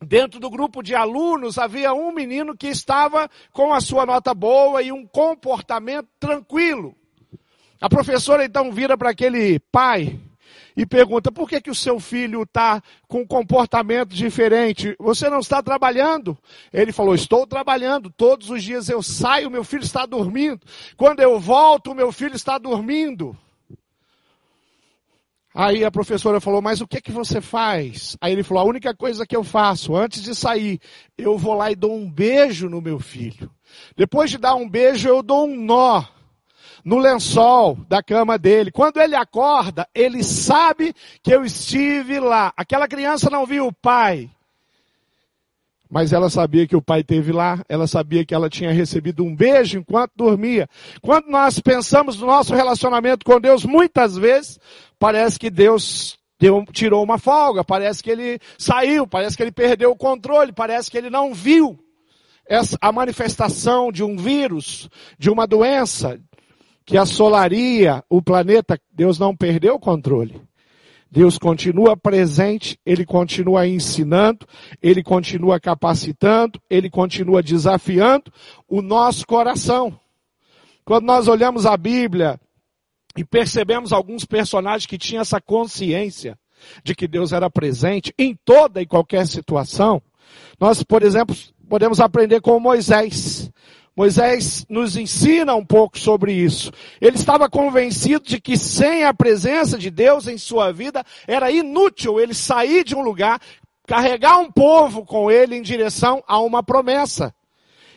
Dentro 0.00 0.38
do 0.38 0.48
grupo 0.48 0.80
de 0.80 0.94
alunos 0.94 1.58
havia 1.58 1.92
um 1.92 2.12
menino 2.12 2.56
que 2.56 2.68
estava 2.68 3.28
com 3.52 3.72
a 3.72 3.80
sua 3.80 4.06
nota 4.06 4.32
boa 4.32 4.80
e 4.80 4.92
um 4.92 5.04
comportamento 5.04 6.08
tranquilo. 6.20 6.94
A 7.80 7.88
professora 7.88 8.44
então 8.44 8.72
vira 8.72 8.98
para 8.98 9.10
aquele 9.10 9.60
pai 9.70 10.18
e 10.76 10.84
pergunta: 10.84 11.30
por 11.30 11.48
que, 11.48 11.60
que 11.60 11.70
o 11.70 11.74
seu 11.74 12.00
filho 12.00 12.42
está 12.42 12.82
com 13.06 13.20
um 13.20 13.26
comportamento 13.26 14.14
diferente? 14.14 14.96
Você 14.98 15.28
não 15.28 15.38
está 15.38 15.62
trabalhando? 15.62 16.36
Ele 16.72 16.92
falou: 16.92 17.14
estou 17.14 17.46
trabalhando. 17.46 18.10
Todos 18.10 18.50
os 18.50 18.62
dias 18.62 18.88
eu 18.88 19.02
saio, 19.02 19.50
meu 19.50 19.62
filho 19.62 19.84
está 19.84 20.06
dormindo. 20.06 20.60
Quando 20.96 21.20
eu 21.20 21.38
volto, 21.38 21.94
meu 21.94 22.10
filho 22.10 22.34
está 22.34 22.58
dormindo. 22.58 23.36
Aí 25.54 25.84
a 25.84 25.90
professora 25.90 26.40
falou: 26.40 26.60
Mas 26.60 26.80
o 26.80 26.86
que 26.86 27.00
que 27.00 27.12
você 27.12 27.40
faz? 27.40 28.16
Aí 28.20 28.32
ele 28.32 28.42
falou: 28.42 28.64
A 28.64 28.66
única 28.66 28.94
coisa 28.94 29.26
que 29.26 29.36
eu 29.36 29.44
faço 29.44 29.96
antes 29.96 30.22
de 30.22 30.34
sair, 30.34 30.80
eu 31.16 31.38
vou 31.38 31.54
lá 31.54 31.70
e 31.70 31.76
dou 31.76 31.96
um 31.96 32.10
beijo 32.10 32.68
no 32.68 32.80
meu 32.80 32.98
filho. 32.98 33.50
Depois 33.96 34.30
de 34.30 34.38
dar 34.38 34.54
um 34.56 34.68
beijo, 34.68 35.08
eu 35.08 35.22
dou 35.22 35.46
um 35.46 35.56
nó 35.56 36.04
no 36.84 36.98
lençol 36.98 37.76
da 37.88 38.02
cama 38.02 38.38
dele. 38.38 38.70
Quando 38.70 39.00
ele 39.00 39.14
acorda, 39.14 39.88
ele 39.94 40.22
sabe 40.22 40.94
que 41.22 41.32
eu 41.32 41.44
estive 41.44 42.20
lá. 42.20 42.52
Aquela 42.56 42.88
criança 42.88 43.30
não 43.30 43.46
viu 43.46 43.66
o 43.66 43.72
pai. 43.72 44.30
Mas 45.90 46.12
ela 46.12 46.28
sabia 46.28 46.66
que 46.66 46.76
o 46.76 46.82
pai 46.82 47.00
esteve 47.00 47.32
lá, 47.32 47.64
ela 47.66 47.86
sabia 47.86 48.24
que 48.24 48.34
ela 48.34 48.50
tinha 48.50 48.70
recebido 48.70 49.24
um 49.24 49.34
beijo 49.34 49.78
enquanto 49.78 50.12
dormia. 50.14 50.68
Quando 51.00 51.28
nós 51.28 51.60
pensamos 51.60 52.20
no 52.20 52.26
nosso 52.26 52.54
relacionamento 52.54 53.24
com 53.24 53.40
Deus, 53.40 53.64
muitas 53.64 54.14
vezes, 54.14 54.58
parece 54.98 55.38
que 55.38 55.48
Deus 55.48 56.18
deu, 56.38 56.62
tirou 56.72 57.02
uma 57.02 57.16
folga, 57.16 57.64
parece 57.64 58.02
que 58.02 58.10
ele 58.10 58.38
saiu, 58.58 59.06
parece 59.06 59.34
que 59.34 59.42
ele 59.42 59.50
perdeu 59.50 59.90
o 59.90 59.96
controle, 59.96 60.52
parece 60.52 60.90
que 60.90 60.98
ele 60.98 61.08
não 61.08 61.32
viu 61.32 61.78
essa, 62.46 62.76
a 62.80 62.92
manifestação 62.92 63.90
de 63.90 64.04
um 64.04 64.16
vírus, 64.16 64.88
de 65.18 65.30
uma 65.30 65.46
doença, 65.46 66.20
que 66.88 66.96
assolaria 66.96 68.02
o 68.08 68.22
planeta, 68.22 68.80
Deus 68.90 69.18
não 69.18 69.36
perdeu 69.36 69.74
o 69.74 69.78
controle. 69.78 70.40
Deus 71.10 71.36
continua 71.36 71.94
presente, 71.98 72.80
Ele 72.84 73.04
continua 73.04 73.68
ensinando, 73.68 74.46
Ele 74.82 75.02
continua 75.02 75.60
capacitando, 75.60 76.58
Ele 76.68 76.88
continua 76.88 77.42
desafiando 77.42 78.32
o 78.66 78.80
nosso 78.80 79.26
coração. 79.26 80.00
Quando 80.82 81.04
nós 81.04 81.28
olhamos 81.28 81.66
a 81.66 81.76
Bíblia 81.76 82.40
e 83.14 83.22
percebemos 83.22 83.92
alguns 83.92 84.24
personagens 84.24 84.86
que 84.86 84.96
tinham 84.96 85.20
essa 85.20 85.42
consciência 85.42 86.38
de 86.82 86.94
que 86.94 87.06
Deus 87.06 87.34
era 87.34 87.50
presente 87.50 88.14
em 88.18 88.34
toda 88.46 88.80
e 88.80 88.86
qualquer 88.86 89.26
situação, 89.26 90.00
nós, 90.58 90.82
por 90.82 91.02
exemplo, 91.02 91.36
podemos 91.68 92.00
aprender 92.00 92.40
com 92.40 92.58
Moisés. 92.58 93.37
Moisés 93.98 94.64
nos 94.68 94.96
ensina 94.96 95.56
um 95.56 95.64
pouco 95.66 95.98
sobre 95.98 96.32
isso. 96.32 96.70
Ele 97.00 97.16
estava 97.16 97.50
convencido 97.50 98.26
de 98.26 98.40
que 98.40 98.56
sem 98.56 99.02
a 99.02 99.12
presença 99.12 99.76
de 99.76 99.90
Deus 99.90 100.28
em 100.28 100.38
sua 100.38 100.72
vida 100.72 101.02
era 101.26 101.50
inútil 101.50 102.20
ele 102.20 102.32
sair 102.32 102.84
de 102.84 102.94
um 102.94 103.00
lugar, 103.00 103.40
carregar 103.88 104.38
um 104.38 104.52
povo 104.52 105.04
com 105.04 105.28
ele 105.28 105.56
em 105.56 105.62
direção 105.62 106.22
a 106.28 106.38
uma 106.38 106.62
promessa. 106.62 107.34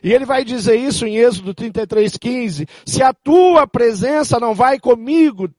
E 0.04 0.12
ele 0.12 0.26
vai 0.26 0.44
dizer 0.44 0.76
isso 0.76 1.06
em 1.06 1.18
Êxodo 1.18 1.54
33:15, 1.54 2.68
se 2.84 3.04
a 3.04 3.14
tua 3.14 3.68
presença 3.68 4.40
não 4.40 4.56
vai 4.56 4.80
comigo, 4.80 5.52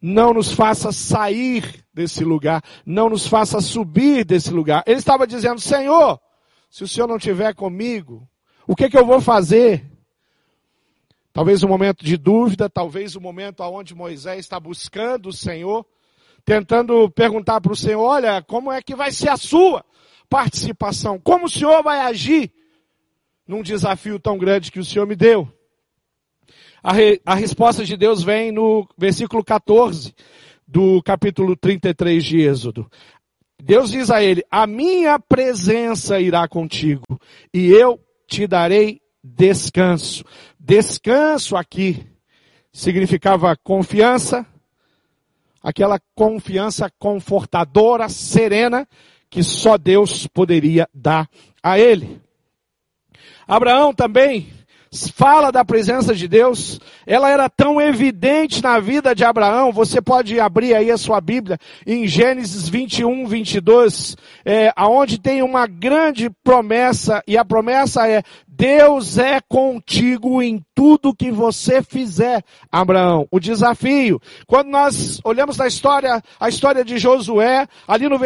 não 0.00 0.32
nos 0.32 0.52
faça 0.52 0.92
sair 0.92 1.84
desse 1.92 2.22
lugar, 2.22 2.62
não 2.86 3.10
nos 3.10 3.26
faça 3.26 3.60
subir 3.60 4.24
desse 4.24 4.52
lugar. 4.52 4.84
Ele 4.86 5.00
estava 5.00 5.26
dizendo, 5.26 5.60
Senhor, 5.60 6.20
se 6.70 6.84
o 6.84 6.88
Senhor 6.88 7.08
não 7.08 7.16
estiver 7.16 7.52
comigo, 7.52 8.30
o 8.66 8.76
que, 8.76 8.88
que 8.88 8.98
eu 8.98 9.04
vou 9.04 9.20
fazer? 9.20 9.84
Talvez 11.32 11.62
um 11.62 11.68
momento 11.68 12.04
de 12.04 12.16
dúvida, 12.16 12.68
talvez 12.68 13.14
um 13.14 13.20
momento 13.20 13.62
onde 13.62 13.94
Moisés 13.94 14.40
está 14.40 14.58
buscando 14.58 15.28
o 15.28 15.32
Senhor, 15.32 15.86
tentando 16.44 17.08
perguntar 17.10 17.60
para 17.60 17.72
o 17.72 17.76
Senhor, 17.76 18.02
olha, 18.02 18.42
como 18.42 18.72
é 18.72 18.82
que 18.82 18.96
vai 18.96 19.12
ser 19.12 19.28
a 19.28 19.36
sua 19.36 19.84
participação? 20.28 21.20
Como 21.20 21.46
o 21.46 21.50
Senhor 21.50 21.82
vai 21.82 22.00
agir 22.00 22.52
num 23.46 23.62
desafio 23.62 24.18
tão 24.18 24.36
grande 24.36 24.72
que 24.72 24.80
o 24.80 24.84
Senhor 24.84 25.06
me 25.06 25.14
deu? 25.14 25.48
A, 26.82 26.92
re, 26.92 27.20
a 27.24 27.34
resposta 27.34 27.84
de 27.84 27.96
Deus 27.96 28.22
vem 28.22 28.50
no 28.50 28.88
versículo 28.96 29.44
14 29.44 30.14
do 30.66 31.02
capítulo 31.02 31.56
33 31.56 32.24
de 32.24 32.40
Êxodo. 32.40 32.90
Deus 33.62 33.90
diz 33.90 34.10
a 34.10 34.22
ele, 34.22 34.42
a 34.50 34.66
minha 34.66 35.18
presença 35.18 36.18
irá 36.18 36.48
contigo 36.48 37.20
e 37.52 37.68
eu 37.70 38.00
te 38.30 38.46
darei 38.46 39.02
descanso. 39.22 40.24
Descanso 40.58 41.56
aqui 41.56 42.06
significava 42.72 43.56
confiança, 43.56 44.46
aquela 45.60 46.00
confiança 46.14 46.88
confortadora, 46.98 48.08
serena, 48.08 48.86
que 49.28 49.42
só 49.42 49.76
Deus 49.76 50.28
poderia 50.28 50.88
dar 50.94 51.28
a 51.60 51.78
ele. 51.78 52.22
Abraão 53.46 53.92
também 53.92 54.52
fala 54.92 55.52
da 55.52 55.64
presença 55.64 56.12
de 56.12 56.26
Deus, 56.26 56.80
ela 57.06 57.30
era 57.30 57.48
tão 57.48 57.80
evidente 57.80 58.60
na 58.60 58.80
vida 58.80 59.14
de 59.14 59.24
Abraão, 59.24 59.70
você 59.70 60.02
pode 60.02 60.40
abrir 60.40 60.74
aí 60.74 60.90
a 60.90 60.98
sua 60.98 61.20
Bíblia, 61.20 61.58
em 61.86 62.08
Gênesis 62.08 62.68
21, 62.68 63.24
22, 63.24 64.16
é, 64.44 64.72
aonde 64.74 65.20
tem 65.20 65.42
uma 65.42 65.64
grande 65.68 66.28
promessa, 66.42 67.22
e 67.24 67.38
a 67.38 67.44
promessa 67.44 68.08
é, 68.08 68.24
Deus 68.48 69.16
é 69.16 69.40
contigo 69.40 70.42
em 70.42 70.60
tudo 70.74 71.14
que 71.14 71.30
você 71.30 71.82
fizer, 71.82 72.42
Abraão. 72.70 73.28
O 73.30 73.38
desafio. 73.38 74.20
Quando 74.46 74.68
nós 74.68 75.20
olhamos 75.24 75.56
na 75.56 75.66
história, 75.66 76.20
a 76.38 76.48
história 76.48 76.84
de 76.84 76.98
Josué, 76.98 77.66
ali 77.86 78.08
no, 78.08 78.18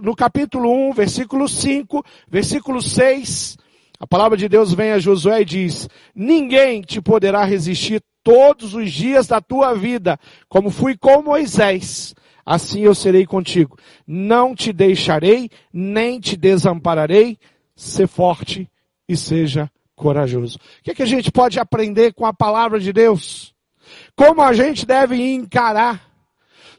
no 0.00 0.14
capítulo 0.14 0.90
1, 0.90 0.92
versículo 0.92 1.48
5, 1.48 2.04
versículo 2.28 2.82
6, 2.82 3.56
a 4.00 4.06
palavra 4.06 4.34
de 4.34 4.48
Deus 4.48 4.72
vem 4.72 4.92
a 4.92 4.98
Josué 4.98 5.42
e 5.42 5.44
diz: 5.44 5.86
Ninguém 6.14 6.80
te 6.80 7.02
poderá 7.02 7.44
resistir 7.44 8.02
todos 8.24 8.74
os 8.74 8.90
dias 8.90 9.26
da 9.26 9.42
tua 9.42 9.74
vida, 9.74 10.18
como 10.48 10.70
fui 10.70 10.96
com 10.96 11.22
Moisés. 11.22 12.14
Assim 12.44 12.80
eu 12.80 12.94
serei 12.94 13.26
contigo. 13.26 13.78
Não 14.06 14.54
te 14.54 14.72
deixarei, 14.72 15.50
nem 15.70 16.18
te 16.18 16.34
desampararei. 16.34 17.38
Ser 17.76 18.08
forte 18.08 18.68
e 19.06 19.16
seja 19.16 19.70
corajoso. 19.94 20.56
O 20.56 20.82
que, 20.82 20.90
é 20.92 20.94
que 20.94 21.02
a 21.02 21.06
gente 21.06 21.30
pode 21.30 21.60
aprender 21.60 22.14
com 22.14 22.24
a 22.24 22.32
palavra 22.32 22.80
de 22.80 22.92
Deus? 22.92 23.54
Como 24.16 24.40
a 24.40 24.52
gente 24.54 24.86
deve 24.86 25.16
encarar 25.34 26.09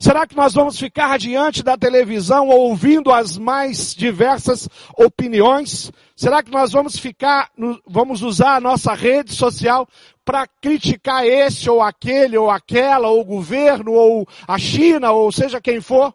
Será 0.02 0.26
que 0.26 0.36
nós 0.36 0.56
vamos 0.56 0.80
ficar 0.80 1.20
diante 1.20 1.62
da 1.62 1.78
televisão 1.78 2.48
ouvindo 2.48 3.12
as 3.12 3.38
mais 3.38 3.94
diversas 3.94 4.68
opiniões? 4.98 5.92
Será 6.16 6.42
que 6.42 6.50
nós 6.50 6.72
vamos 6.72 6.98
ficar, 6.98 7.52
vamos 7.86 8.24
usar 8.24 8.56
a 8.56 8.60
nossa 8.60 8.96
rede 8.96 9.32
social 9.32 9.88
para 10.26 10.48
criticar 10.48 11.24
esse 11.24 11.70
ou 11.70 11.84
aquele 11.84 12.36
ou 12.36 12.50
aquela, 12.50 13.10
ou 13.10 13.22
o 13.22 13.24
governo, 13.24 13.92
ou 13.92 14.28
a 14.48 14.58
China, 14.58 15.12
ou 15.12 15.32
seja 15.32 15.62
quem 15.62 15.80
for? 15.80 16.12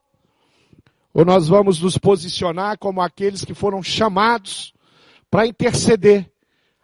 Ou 1.14 1.24
nós 1.24 1.46
vamos 1.46 1.80
nos 1.80 1.96
posicionar 1.96 2.78
como 2.78 3.00
aqueles 3.00 3.44
que 3.44 3.54
foram 3.54 3.84
chamados 3.84 4.74
para 5.30 5.46
interceder, 5.46 6.28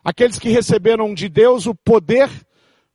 aqueles 0.04 0.38
que 0.38 0.50
receberam 0.50 1.12
de 1.14 1.28
Deus 1.28 1.66
o 1.66 1.74
poder 1.74 2.30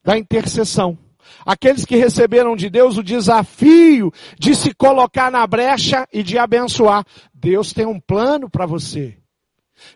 da 0.01 0.17
intercessão 0.17 0.97
aqueles 1.45 1.85
que 1.85 1.95
receberam 1.95 2.55
de 2.55 2.69
Deus 2.69 2.97
o 2.97 3.03
desafio 3.03 4.11
de 4.37 4.55
se 4.55 4.73
colocar 4.73 5.31
na 5.31 5.45
brecha 5.45 6.07
e 6.11 6.23
de 6.23 6.37
abençoar. 6.37 7.05
Deus 7.33 7.73
tem 7.73 7.85
um 7.85 7.99
plano 7.99 8.49
para 8.49 8.65
você. 8.65 9.17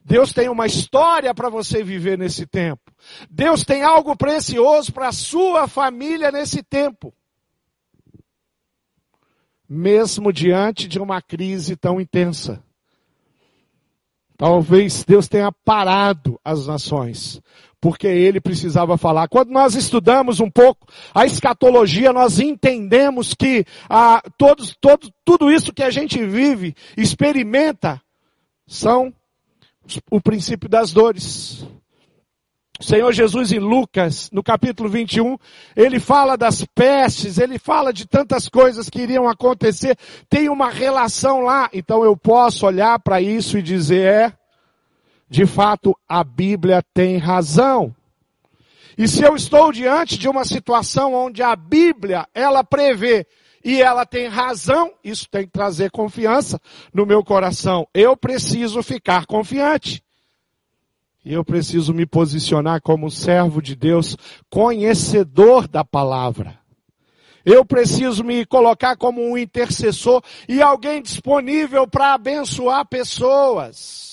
Deus 0.03 0.31
tem 0.31 0.47
uma 0.49 0.65
história 0.65 1.33
para 1.33 1.49
você 1.49 1.83
viver 1.83 2.17
nesse 2.17 2.45
tempo. 2.45 2.91
Deus 3.29 3.63
tem 3.65 3.83
algo 3.83 4.15
precioso 4.15 4.93
para 4.93 5.09
a 5.09 5.13
sua 5.13 5.67
família 5.67 6.31
nesse 6.31 6.61
tempo. 6.61 7.13
Mesmo 9.67 10.31
diante 10.31 10.87
de 10.87 10.99
uma 10.99 11.21
crise 11.21 11.75
tão 11.75 11.99
intensa. 11.99 12.63
Talvez 14.37 15.05
Deus 15.05 15.27
tenha 15.27 15.51
parado 15.51 16.39
as 16.43 16.65
nações, 16.65 17.39
porque 17.81 18.05
ele 18.05 18.39
precisava 18.39 18.95
falar. 18.95 19.27
Quando 19.27 19.49
nós 19.49 19.73
estudamos 19.73 20.39
um 20.39 20.49
pouco 20.49 20.87
a 21.13 21.25
escatologia, 21.25 22.13
nós 22.13 22.39
entendemos 22.39 23.33
que 23.33 23.65
ah, 23.89 24.21
todos, 24.37 24.77
todo, 24.79 25.11
tudo 25.25 25.51
isso 25.51 25.73
que 25.73 25.81
a 25.81 25.89
gente 25.89 26.23
vive, 26.23 26.75
experimenta, 26.95 27.99
são 28.67 29.11
o 30.09 30.21
princípio 30.21 30.69
das 30.69 30.93
dores. 30.93 31.65
O 32.79 32.83
Senhor 32.83 33.11
Jesus 33.11 33.51
em 33.51 33.59
Lucas, 33.59 34.29
no 34.31 34.41
capítulo 34.41 34.89
21, 34.89 35.37
ele 35.75 35.99
fala 35.99 36.35
das 36.35 36.65
pestes, 36.65 37.37
ele 37.37 37.59
fala 37.59 37.91
de 37.93 38.07
tantas 38.07 38.47
coisas 38.47 38.89
que 38.89 39.01
iriam 39.01 39.29
acontecer, 39.29 39.95
tem 40.27 40.49
uma 40.49 40.69
relação 40.69 41.41
lá, 41.41 41.69
então 41.73 42.03
eu 42.03 42.17
posso 42.17 42.65
olhar 42.65 42.97
para 42.99 43.21
isso 43.21 43.57
e 43.57 43.61
dizer, 43.61 44.07
é, 44.07 44.33
de 45.31 45.45
fato, 45.45 45.97
a 46.09 46.25
Bíblia 46.25 46.83
tem 46.93 47.15
razão. 47.15 47.95
E 48.97 49.07
se 49.07 49.23
eu 49.23 49.33
estou 49.33 49.71
diante 49.71 50.17
de 50.17 50.27
uma 50.27 50.43
situação 50.43 51.13
onde 51.13 51.41
a 51.41 51.55
Bíblia, 51.55 52.27
ela 52.35 52.65
prevê 52.65 53.25
e 53.63 53.81
ela 53.81 54.05
tem 54.05 54.27
razão, 54.27 54.91
isso 55.01 55.29
tem 55.31 55.45
que 55.45 55.53
trazer 55.53 55.89
confiança 55.89 56.59
no 56.93 57.05
meu 57.05 57.23
coração. 57.23 57.87
Eu 57.93 58.17
preciso 58.17 58.83
ficar 58.83 59.25
confiante. 59.25 60.03
E 61.23 61.31
eu 61.31 61.45
preciso 61.45 61.93
me 61.93 62.05
posicionar 62.05 62.81
como 62.81 63.09
servo 63.09 63.61
de 63.61 63.73
Deus, 63.73 64.17
conhecedor 64.49 65.65
da 65.65 65.85
palavra. 65.85 66.59
Eu 67.45 67.63
preciso 67.63 68.21
me 68.21 68.45
colocar 68.45 68.97
como 68.97 69.21
um 69.21 69.37
intercessor 69.37 70.21
e 70.49 70.61
alguém 70.61 71.01
disponível 71.01 71.87
para 71.87 72.15
abençoar 72.15 72.85
pessoas. 72.85 74.10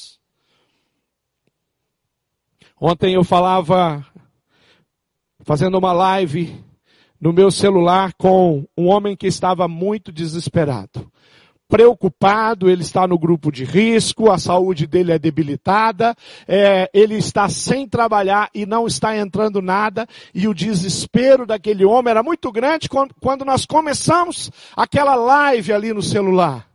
Ontem 2.81 3.15
eu 3.15 3.25
falava, 3.25 4.07
fazendo 5.41 5.77
uma 5.77 5.93
live 5.93 6.55
no 7.21 7.33
meu 7.33 7.51
celular 7.51 8.13
com 8.17 8.65
um 8.77 8.87
homem 8.87 9.17
que 9.17 9.27
estava 9.27 9.67
muito 9.67 10.13
desesperado. 10.13 11.11
Preocupado, 11.67 12.71
ele 12.71 12.83
está 12.83 13.07
no 13.07 13.19
grupo 13.19 13.51
de 13.51 13.65
risco, 13.65 14.31
a 14.31 14.39
saúde 14.39 14.87
dele 14.87 15.13
é 15.13 15.19
debilitada, 15.19 16.15
é, 16.47 16.89
ele 16.95 17.17
está 17.17 17.49
sem 17.49 17.87
trabalhar 17.87 18.49
e 18.55 18.65
não 18.65 18.87
está 18.87 19.17
entrando 19.17 19.61
nada, 19.61 20.07
e 20.33 20.47
o 20.47 20.55
desespero 20.55 21.45
daquele 21.45 21.85
homem 21.85 22.13
era 22.13 22.23
muito 22.23 22.51
grande 22.53 22.89
quando, 22.89 23.13
quando 23.21 23.45
nós 23.45 23.67
começamos 23.67 24.51
aquela 24.77 25.17
live 25.17 25.73
ali 25.73 25.93
no 25.93 26.03
celular. 26.03 26.68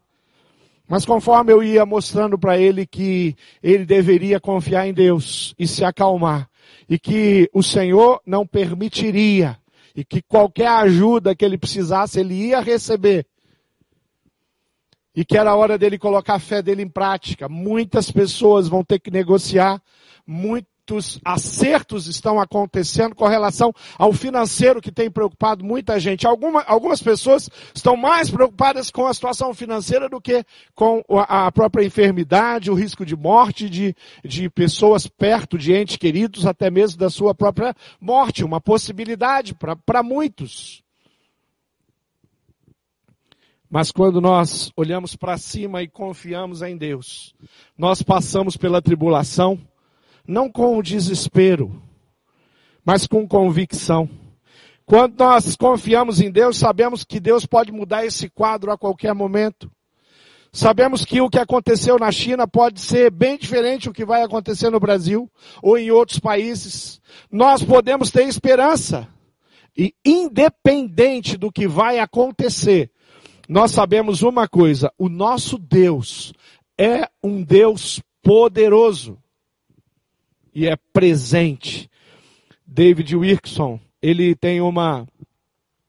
Mas 0.88 1.06
conforme 1.06 1.52
eu 1.52 1.64
ia 1.64 1.86
mostrando 1.86 2.38
para 2.38 2.58
ele 2.58 2.86
que 2.86 3.36
ele 3.62 3.86
deveria 3.86 4.40
confiar 4.40 4.88
em 4.88 4.94
Deus 4.94 5.56
e 5.58 5.68
se 5.68 5.84
acalmar, 5.84 6.50
e 6.90 7.00
que 7.00 7.50
o 7.54 7.64
Senhor 7.64 8.22
não 8.26 8.46
permitiria, 8.46 9.58
e 9.96 10.04
que 10.04 10.22
qualquer 10.22 10.68
ajuda 10.68 11.36
que 11.36 11.46
ele 11.46 11.58
precisasse, 11.58 12.20
ele 12.20 12.34
ia 12.34 12.60
receber. 12.60 13.26
E 15.16 15.24
que 15.24 15.38
era 15.38 15.56
hora 15.56 15.78
dele 15.78 16.00
colocar 16.00 16.36
a 16.36 16.40
fé 16.40 16.62
dele 16.62 16.82
em 16.82 16.90
prática. 16.90 17.48
Muitas 17.48 18.12
pessoas 18.12 18.68
vão 18.68 18.84
ter 18.84 19.00
que 19.00 19.12
negociar, 19.12 19.82
muito, 20.26 20.68
muitos 20.84 21.18
acertos 21.24 22.08
estão 22.08 22.42
acontecendo 22.42 23.16
com 23.16 23.26
relação 23.26 23.74
ao 23.98 24.12
financeiro 24.12 24.82
que 24.82 24.92
tem 24.92 25.10
preocupado 25.10 25.64
muita 25.64 25.98
gente. 25.98 26.28
Alguma, 26.28 26.62
algumas 26.64 27.02
pessoas 27.02 27.50
estão 27.74 27.96
mais 27.96 28.30
preocupadas 28.30 28.92
com 28.92 29.08
a 29.08 29.14
situação 29.14 29.54
financeira 29.54 30.10
do 30.10 30.20
que 30.20 30.44
com 30.76 31.02
a 31.10 31.50
própria 31.54 31.86
enfermidade, 31.86 32.70
o 32.70 32.74
risco 32.74 33.06
de 33.06 33.16
morte 33.16 33.70
de, 33.70 33.96
de 34.26 34.50
pessoas 34.50 35.08
perto 35.08 35.58
de 35.58 35.74
entes 35.74 35.96
queridos, 35.96 36.46
até 36.46 36.70
mesmo 36.70 37.00
da 37.00 37.10
sua 37.10 37.34
própria 37.34 37.74
morte, 38.00 38.44
uma 38.44 38.60
possibilidade 38.60 39.56
para 39.86 40.04
muitos. 40.04 40.84
Mas 43.70 43.90
quando 43.90 44.20
nós 44.20 44.72
olhamos 44.76 45.16
para 45.16 45.38
cima 45.38 45.82
e 45.82 45.88
confiamos 45.88 46.62
em 46.62 46.78
Deus, 46.78 47.34
nós 47.78 48.04
passamos 48.04 48.56
pela 48.56 48.82
tribulação, 48.82 49.60
não 50.28 50.50
com 50.50 50.78
o 50.78 50.84
desespero, 50.84 51.82
mas 52.86 53.08
com 53.08 53.28
convicção. 53.28 54.10
Quando 54.86 55.18
nós 55.20 55.56
confiamos 55.56 56.20
em 56.20 56.30
Deus, 56.30 56.58
sabemos 56.58 57.04
que 57.04 57.20
Deus 57.20 57.46
pode 57.46 57.72
mudar 57.72 58.06
esse 58.06 58.30
quadro 58.30 58.72
a 58.72 58.78
qualquer 58.78 59.14
momento. 59.14 59.72
Sabemos 60.52 61.04
que 61.04 61.20
o 61.20 61.30
que 61.30 61.40
aconteceu 61.40 61.98
na 61.98 62.12
China 62.12 62.48
pode 62.48 62.80
ser 62.80 63.10
bem 63.10 63.38
diferente 63.38 63.88
do 63.88 63.94
que 63.94 64.06
vai 64.06 64.22
acontecer 64.22 64.70
no 64.70 64.80
Brasil 64.80 65.28
ou 65.64 65.78
em 65.78 65.90
outros 65.90 66.20
países. 66.20 67.02
Nós 67.32 67.64
podemos 67.64 68.12
ter 68.12 68.28
esperança. 68.28 69.08
E 69.76 69.96
independente 70.06 71.36
do 71.36 71.52
que 71.52 71.68
vai 71.68 71.98
acontecer, 71.98 72.92
nós 73.50 73.72
sabemos 73.72 74.22
uma 74.22 74.48
coisa: 74.48 74.94
o 75.00 75.10
nosso 75.10 75.58
Deus 75.58 76.32
é 76.78 77.10
um 77.24 77.42
Deus 77.42 78.00
poderoso 78.22 79.18
e 80.54 80.68
é 80.68 80.76
presente. 80.92 81.90
David 82.66 83.16
Wilkerson, 83.16 83.80
ele 84.02 84.36
tem 84.36 84.62
uma, 84.62 85.08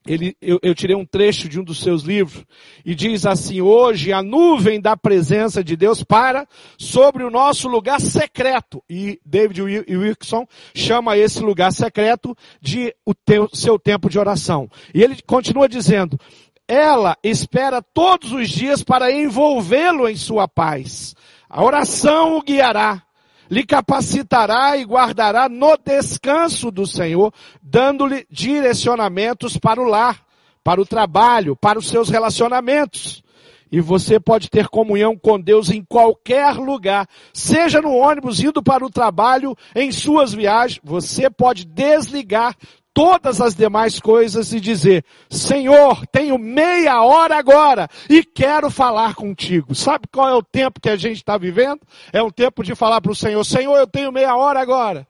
ele, 0.07 0.37
eu, 0.39 0.59
eu, 0.61 0.75
tirei 0.75 0.95
um 0.95 1.05
trecho 1.05 1.49
de 1.49 1.59
um 1.59 1.63
dos 1.63 1.79
seus 1.79 2.03
livros 2.03 2.45
e 2.85 2.93
diz 2.93 3.25
assim: 3.25 3.61
hoje 3.61 4.13
a 4.13 4.21
nuvem 4.21 4.79
da 4.79 4.95
presença 4.95 5.63
de 5.63 5.75
Deus 5.75 6.03
para 6.03 6.47
sobre 6.77 7.23
o 7.23 7.31
nosso 7.31 7.67
lugar 7.67 7.99
secreto. 7.99 8.83
E 8.87 9.19
David 9.25 9.63
Wilkerson 9.63 10.45
chama 10.75 11.17
esse 11.17 11.39
lugar 11.39 11.73
secreto 11.73 12.35
de 12.61 12.93
o 13.03 13.15
teu, 13.15 13.49
seu 13.51 13.79
tempo 13.79 14.07
de 14.07 14.19
oração. 14.19 14.69
E 14.93 15.01
ele 15.01 15.17
continua 15.25 15.67
dizendo: 15.67 16.19
ela 16.67 17.17
espera 17.23 17.81
todos 17.81 18.31
os 18.31 18.47
dias 18.47 18.83
para 18.83 19.11
envolvê-lo 19.11 20.07
em 20.07 20.15
sua 20.15 20.47
paz. 20.47 21.15
A 21.49 21.63
oração 21.63 22.37
o 22.37 22.43
guiará, 22.43 23.01
lhe 23.49 23.65
capacitará 23.65 24.77
e 24.77 24.83
guardará 24.83 25.47
no 25.49 25.77
descanso 25.77 26.71
do 26.71 26.85
Senhor, 26.85 27.33
dando-lhe 27.61 28.25
direcionamentos 28.29 29.57
para 29.57 29.81
o 29.81 29.85
lar, 29.85 30.25
para 30.63 30.81
o 30.81 30.85
trabalho, 30.85 31.55
para 31.55 31.79
os 31.79 31.87
seus 31.87 32.09
relacionamentos. 32.09 33.23
E 33.71 33.81
você 33.81 34.19
pode 34.19 34.49
ter 34.49 34.67
comunhão 34.67 35.17
com 35.17 35.39
Deus 35.39 35.69
em 35.69 35.83
qualquer 35.83 36.55
lugar, 36.55 37.07
seja 37.33 37.81
no 37.81 37.93
ônibus 37.93 38.39
indo 38.39 38.61
para 38.63 38.85
o 38.85 38.89
trabalho, 38.89 39.55
em 39.75 39.91
suas 39.91 40.33
viagens, 40.33 40.79
você 40.83 41.29
pode 41.29 41.65
desligar 41.65 42.55
todas 42.95 43.41
as 43.41 43.53
demais 43.53 43.99
coisas 43.99 44.53
e 44.53 44.59
dizer, 44.61 45.03
Senhor, 45.29 46.07
tenho 46.07 46.39
meia 46.39 47.03
hora 47.03 47.37
agora 47.37 47.89
e 48.09 48.23
quero 48.23 48.71
falar 48.71 49.15
contigo. 49.15 49.75
Sabe 49.75 50.07
qual 50.09 50.29
é 50.29 50.33
o 50.33 50.41
tempo 50.41 50.79
que 50.79 50.89
a 50.89 50.95
gente 50.95 51.17
está 51.17 51.37
vivendo? 51.37 51.81
É 52.13 52.23
um 52.23 52.31
tempo 52.31 52.63
de 52.63 52.73
falar 52.73 53.01
para 53.01 53.11
o 53.11 53.15
Senhor, 53.15 53.43
Senhor, 53.43 53.75
eu 53.75 53.85
tenho 53.85 54.13
meia 54.13 54.37
hora 54.37 54.61
agora. 54.61 55.05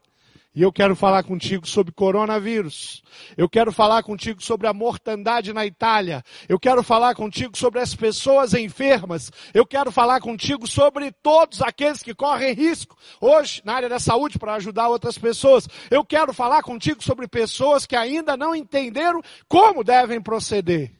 E 0.56 0.62
eu 0.62 0.72
quero 0.72 0.96
falar 0.96 1.22
contigo 1.22 1.68
sobre 1.68 1.92
coronavírus. 1.92 3.02
Eu 3.36 3.46
quero 3.46 3.70
falar 3.70 4.02
contigo 4.02 4.42
sobre 4.42 4.66
a 4.66 4.72
mortandade 4.72 5.52
na 5.52 5.66
Itália. 5.66 6.24
Eu 6.48 6.58
quero 6.58 6.82
falar 6.82 7.14
contigo 7.14 7.54
sobre 7.58 7.78
as 7.78 7.94
pessoas 7.94 8.54
enfermas. 8.54 9.30
Eu 9.52 9.66
quero 9.66 9.92
falar 9.92 10.18
contigo 10.18 10.66
sobre 10.66 11.12
todos 11.12 11.60
aqueles 11.60 12.02
que 12.02 12.14
correm 12.14 12.54
risco 12.54 12.96
hoje 13.20 13.60
na 13.66 13.74
área 13.74 13.88
da 13.90 13.98
saúde 13.98 14.38
para 14.38 14.54
ajudar 14.54 14.88
outras 14.88 15.18
pessoas. 15.18 15.68
Eu 15.90 16.02
quero 16.02 16.32
falar 16.32 16.62
contigo 16.62 17.04
sobre 17.04 17.28
pessoas 17.28 17.84
que 17.84 17.94
ainda 17.94 18.34
não 18.34 18.56
entenderam 18.56 19.20
como 19.46 19.84
devem 19.84 20.22
proceder. 20.22 20.90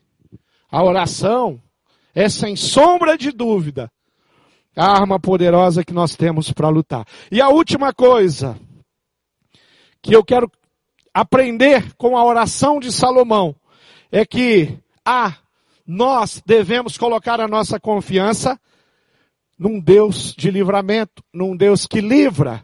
A 0.70 0.84
oração 0.84 1.58
é 2.14 2.28
sem 2.28 2.56
sombra 2.56 3.16
de 3.16 3.32
dúvida 3.32 3.90
a 4.76 4.92
arma 4.92 5.18
poderosa 5.18 5.82
que 5.82 5.94
nós 5.94 6.14
temos 6.14 6.52
para 6.52 6.68
lutar. 6.68 7.06
E 7.32 7.40
a 7.40 7.48
última 7.48 7.94
coisa, 7.94 8.58
que 10.02 10.14
eu 10.14 10.24
quero 10.24 10.50
aprender 11.12 11.94
com 11.96 12.16
a 12.16 12.24
oração 12.24 12.78
de 12.78 12.92
Salomão 12.92 13.54
é 14.12 14.24
que 14.24 14.78
a 15.04 15.28
ah, 15.28 15.36
nós 15.86 16.42
devemos 16.44 16.98
colocar 16.98 17.40
a 17.40 17.46
nossa 17.46 17.78
confiança 17.78 18.58
num 19.58 19.80
Deus 19.80 20.34
de 20.36 20.50
livramento, 20.50 21.22
num 21.32 21.56
Deus 21.56 21.86
que 21.86 22.00
livra. 22.00 22.62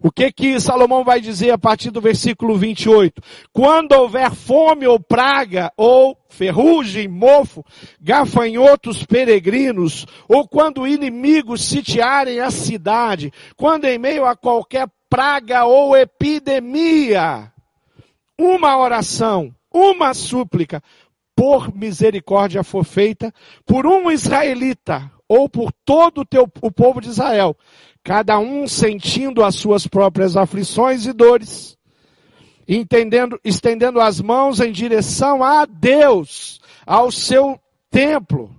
O 0.00 0.12
que 0.12 0.30
que 0.30 0.60
Salomão 0.60 1.02
vai 1.02 1.20
dizer 1.20 1.50
a 1.50 1.58
partir 1.58 1.90
do 1.90 2.00
versículo 2.00 2.56
28? 2.56 3.20
Quando 3.52 3.92
houver 3.92 4.30
fome 4.32 4.86
ou 4.86 5.00
praga, 5.00 5.72
ou 5.76 6.16
ferrugem, 6.28 7.08
mofo, 7.08 7.64
gafanhotos 8.00 9.04
peregrinos, 9.04 10.06
ou 10.28 10.46
quando 10.46 10.86
inimigos 10.86 11.64
sitiarem 11.64 12.38
a 12.38 12.50
cidade, 12.50 13.32
quando 13.56 13.86
em 13.86 13.98
meio 13.98 14.24
a 14.24 14.36
qualquer 14.36 14.88
praga 15.08 15.64
ou 15.64 15.96
epidemia, 15.96 17.52
uma 18.38 18.78
oração, 18.78 19.54
uma 19.72 20.14
súplica, 20.14 20.82
por 21.38 21.72
misericórdia 21.72 22.64
for 22.64 22.84
feita 22.84 23.32
por 23.64 23.86
um 23.86 24.10
israelita 24.10 25.08
ou 25.28 25.48
por 25.48 25.72
todo 25.84 26.22
o, 26.22 26.24
teu, 26.24 26.50
o 26.60 26.70
povo 26.70 27.00
de 27.00 27.10
Israel, 27.10 27.56
cada 28.02 28.38
um 28.40 28.66
sentindo 28.66 29.44
as 29.44 29.54
suas 29.54 29.86
próprias 29.86 30.36
aflições 30.36 31.06
e 31.06 31.12
dores, 31.12 31.78
entendendo, 32.66 33.38
estendendo 33.44 34.00
as 34.00 34.20
mãos 34.20 34.58
em 34.58 34.72
direção 34.72 35.44
a 35.44 35.64
Deus, 35.64 36.60
ao 36.84 37.12
seu 37.12 37.60
templo. 37.90 38.50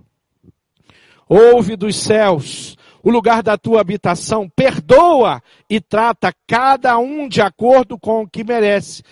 Ouve 1.28 1.76
dos 1.76 1.96
céus 1.96 2.78
o 3.02 3.10
lugar 3.10 3.42
da 3.42 3.56
tua 3.56 3.80
habitação, 3.80 4.48
perdoa 4.48 5.42
e 5.68 5.80
trata 5.80 6.32
cada 6.46 6.98
um 6.98 7.28
de 7.28 7.40
acordo 7.40 7.98
com 7.98 8.22
o 8.22 8.28
que 8.28 8.44
merece. 8.44 9.02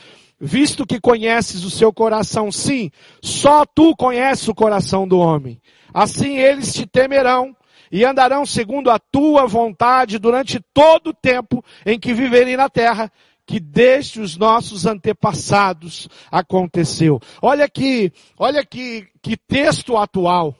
Visto 0.41 0.87
que 0.87 1.01
conheces 1.01 1.65
o 1.65 1.71
seu 1.71 1.93
coração, 1.93 2.53
sim, 2.53 2.91
só 3.21 3.65
tu 3.65 3.97
conheces 3.97 4.47
o 4.47 4.55
coração 4.55 5.07
do 5.07 5.19
homem. 5.19 5.61
Assim 5.93 6.37
eles 6.37 6.73
te 6.73 6.87
temerão 6.87 7.57
e 7.91 8.05
andarão 8.05 8.47
segundo 8.47 8.91
a 8.91 8.99
tua 8.99 9.47
vontade 9.47 10.19
durante 10.19 10.61
todo 10.73 11.09
o 11.09 11.15
tempo 11.15 11.65
em 11.85 11.99
que 11.99 12.15
viverem 12.15 12.57
na 12.57 12.69
terra, 12.69 13.11
que 13.47 13.59
desde 13.59 14.21
os 14.21 14.37
nossos 14.37 14.87
antepassados 14.87 16.09
aconteceu. 16.31 17.19
Olha 17.41 17.69
que, 17.69 18.13
olha 18.39 18.65
que, 18.65 19.09
que 19.23 19.37
texto 19.37 19.97
atual. 19.97 20.55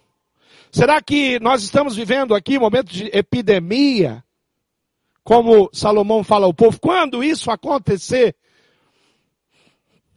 Será 0.71 1.01
que 1.01 1.41
nós 1.41 1.63
estamos 1.63 1.97
vivendo 1.97 2.35
aqui 2.35 2.59
um 2.59 2.63
momento 2.63 2.93
de 2.93 3.11
epidemia? 3.13 4.23
Como 5.25 5.69
Salomão 5.73 6.25
fala 6.25 6.47
ao 6.47 6.55
povo, 6.55 6.81
quando 6.81 7.23
isso 7.23 7.51
acontecer, 7.51 8.35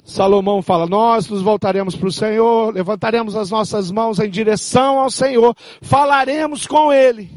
Salomão 0.04 0.62
fala, 0.62 0.88
nós 0.88 1.30
nos 1.30 1.42
voltaremos 1.42 1.96
para 1.96 2.08
o 2.08 2.12
Senhor, 2.12 2.74
levantaremos 2.74 3.36
as 3.36 3.52
nossas 3.52 3.92
mãos 3.92 4.20
em 4.20 4.30
direção 4.30 5.00
ao 5.00 5.10
Senhor, 5.10 5.56
falaremos 5.82 6.66
com 6.66 6.92
Ele. 6.92 7.30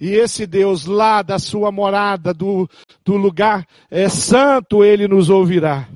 E 0.00 0.10
esse 0.10 0.46
Deus 0.46 0.84
lá 0.84 1.22
da 1.22 1.38
sua 1.38 1.70
morada, 1.70 2.34
do, 2.34 2.68
do 3.04 3.16
lugar 3.16 3.66
é, 3.90 4.08
santo, 4.08 4.84
Ele 4.84 5.08
nos 5.08 5.30
ouvirá. 5.30 5.88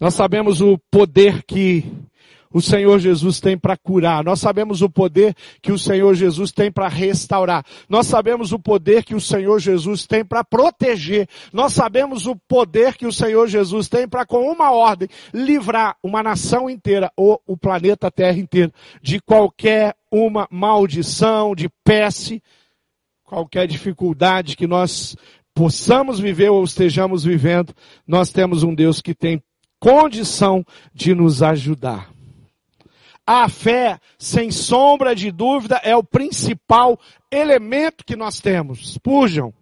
Nós 0.00 0.14
sabemos 0.14 0.60
o 0.60 0.78
poder 0.90 1.42
que 1.44 1.84
o 2.52 2.60
Senhor 2.60 2.98
Jesus 2.98 3.40
tem 3.40 3.56
para 3.56 3.76
curar. 3.76 4.24
Nós 4.24 4.40
sabemos 4.40 4.82
o 4.82 4.88
poder 4.88 5.34
que 5.62 5.72
o 5.72 5.78
Senhor 5.78 6.14
Jesus 6.14 6.52
tem 6.52 6.70
para 6.70 6.88
restaurar. 6.88 7.64
Nós 7.88 8.06
sabemos 8.06 8.52
o 8.52 8.58
poder 8.58 9.04
que 9.04 9.14
o 9.14 9.20
Senhor 9.20 9.58
Jesus 9.58 10.06
tem 10.06 10.24
para 10.24 10.42
proteger. 10.44 11.28
Nós 11.52 11.72
sabemos 11.72 12.26
o 12.26 12.36
poder 12.36 12.96
que 12.96 13.06
o 13.06 13.12
Senhor 13.12 13.48
Jesus 13.48 13.88
tem 13.88 14.08
para, 14.08 14.24
com 14.24 14.50
uma 14.50 14.70
ordem, 14.70 15.08
livrar 15.32 15.96
uma 16.02 16.22
nação 16.22 16.68
inteira 16.68 17.12
ou 17.16 17.40
o 17.46 17.56
planeta 17.56 18.10
Terra 18.10 18.38
inteiro 18.38 18.72
de 19.02 19.20
qualquer 19.20 19.94
uma 20.10 20.48
maldição, 20.50 21.54
de 21.54 21.68
peste, 21.84 22.42
qualquer 23.24 23.66
dificuldade 23.66 24.56
que 24.56 24.66
nós 24.66 25.16
possamos 25.54 26.18
viver 26.18 26.50
ou 26.50 26.64
estejamos 26.64 27.24
vivendo. 27.24 27.74
Nós 28.06 28.30
temos 28.30 28.62
um 28.62 28.74
Deus 28.74 29.02
que 29.02 29.14
tem 29.14 29.42
condição 29.78 30.64
de 30.94 31.14
nos 31.14 31.42
ajudar. 31.42 32.17
A 33.30 33.46
fé, 33.46 34.00
sem 34.18 34.50
sombra 34.50 35.14
de 35.14 35.30
dúvida, 35.30 35.78
é 35.84 35.94
o 35.94 36.02
principal 36.02 36.98
elemento 37.30 38.02
que 38.02 38.16
nós 38.16 38.40
temos. 38.40 38.96
Pujam. 38.96 39.52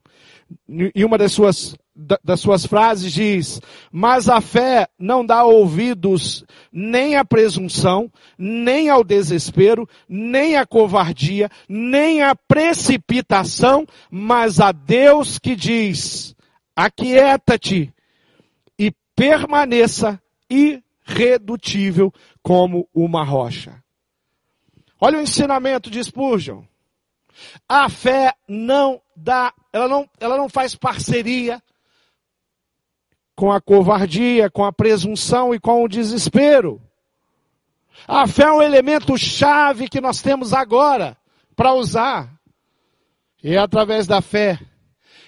em 0.69 1.05
uma 1.05 1.19
das 1.19 1.33
suas, 1.33 1.77
das 2.23 2.39
suas 2.39 2.65
frases 2.65 3.13
diz, 3.13 3.61
mas 3.91 4.29
a 4.29 4.41
fé 4.41 4.87
não 4.97 5.27
dá 5.27 5.43
ouvidos 5.43 6.45
nem 6.71 7.17
à 7.17 7.25
presunção, 7.25 8.09
nem 8.39 8.89
ao 8.89 9.03
desespero, 9.03 9.89
nem 10.09 10.55
à 10.55 10.65
covardia, 10.65 11.51
nem 11.69 12.23
à 12.23 12.37
precipitação, 12.37 13.85
mas 14.09 14.61
a 14.61 14.71
Deus 14.71 15.41
que 15.41 15.57
diz, 15.57 16.37
aquieta-te 16.77 17.93
e 18.79 18.93
permaneça 19.17 20.23
irredutível 21.09 22.13
como 22.43 22.89
uma 22.95 23.25
rocha. 23.25 23.83
Olha 25.01 25.19
o 25.19 25.23
ensinamento 25.23 25.91
de 25.91 26.03
Spurgeon. 26.03 26.63
A 27.69 27.89
fé 27.89 28.35
não 28.49 29.01
dá, 29.15 29.53
ela 29.73 29.89
não, 29.89 30.09
ela 30.19 30.37
não 30.37 30.49
faz 30.49 30.75
parceria 30.75 31.63
com 33.35 33.53
a 33.53 33.61
covardia, 33.61 34.51
com 34.51 34.65
a 34.65 34.73
presunção 34.73 35.55
e 35.55 35.61
com 35.61 35.85
o 35.85 35.89
desespero. 35.89 36.81
A 38.09 38.27
fé 38.27 38.45
é 38.45 38.53
um 38.53 38.63
elemento 38.63 39.17
chave 39.19 39.89
que 39.89 40.01
nós 40.01 40.23
temos 40.23 40.55
agora 40.55 41.17
para 41.55 41.75
usar. 41.75 42.35
E 43.43 43.55
é 43.55 43.59
através 43.59 44.07
da 44.07 44.23
fé 44.23 44.59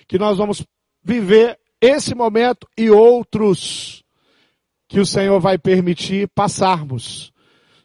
que 0.06 0.18
nós 0.18 0.38
vamos 0.38 0.64
viver 1.04 1.58
esse 1.80 2.14
momento 2.14 2.66
e 2.76 2.90
outros 2.90 4.02
que 4.88 4.98
o 4.98 5.06
Senhor 5.06 5.38
vai 5.38 5.58
permitir 5.58 6.28
passarmos. 6.28 7.30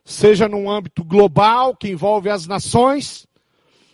Seja 0.06 0.48
num 0.48 0.70
âmbito 0.70 1.04
global 1.04 1.76
que 1.76 1.90
envolve 1.90 2.30
as 2.30 2.48
nações, 2.48 3.28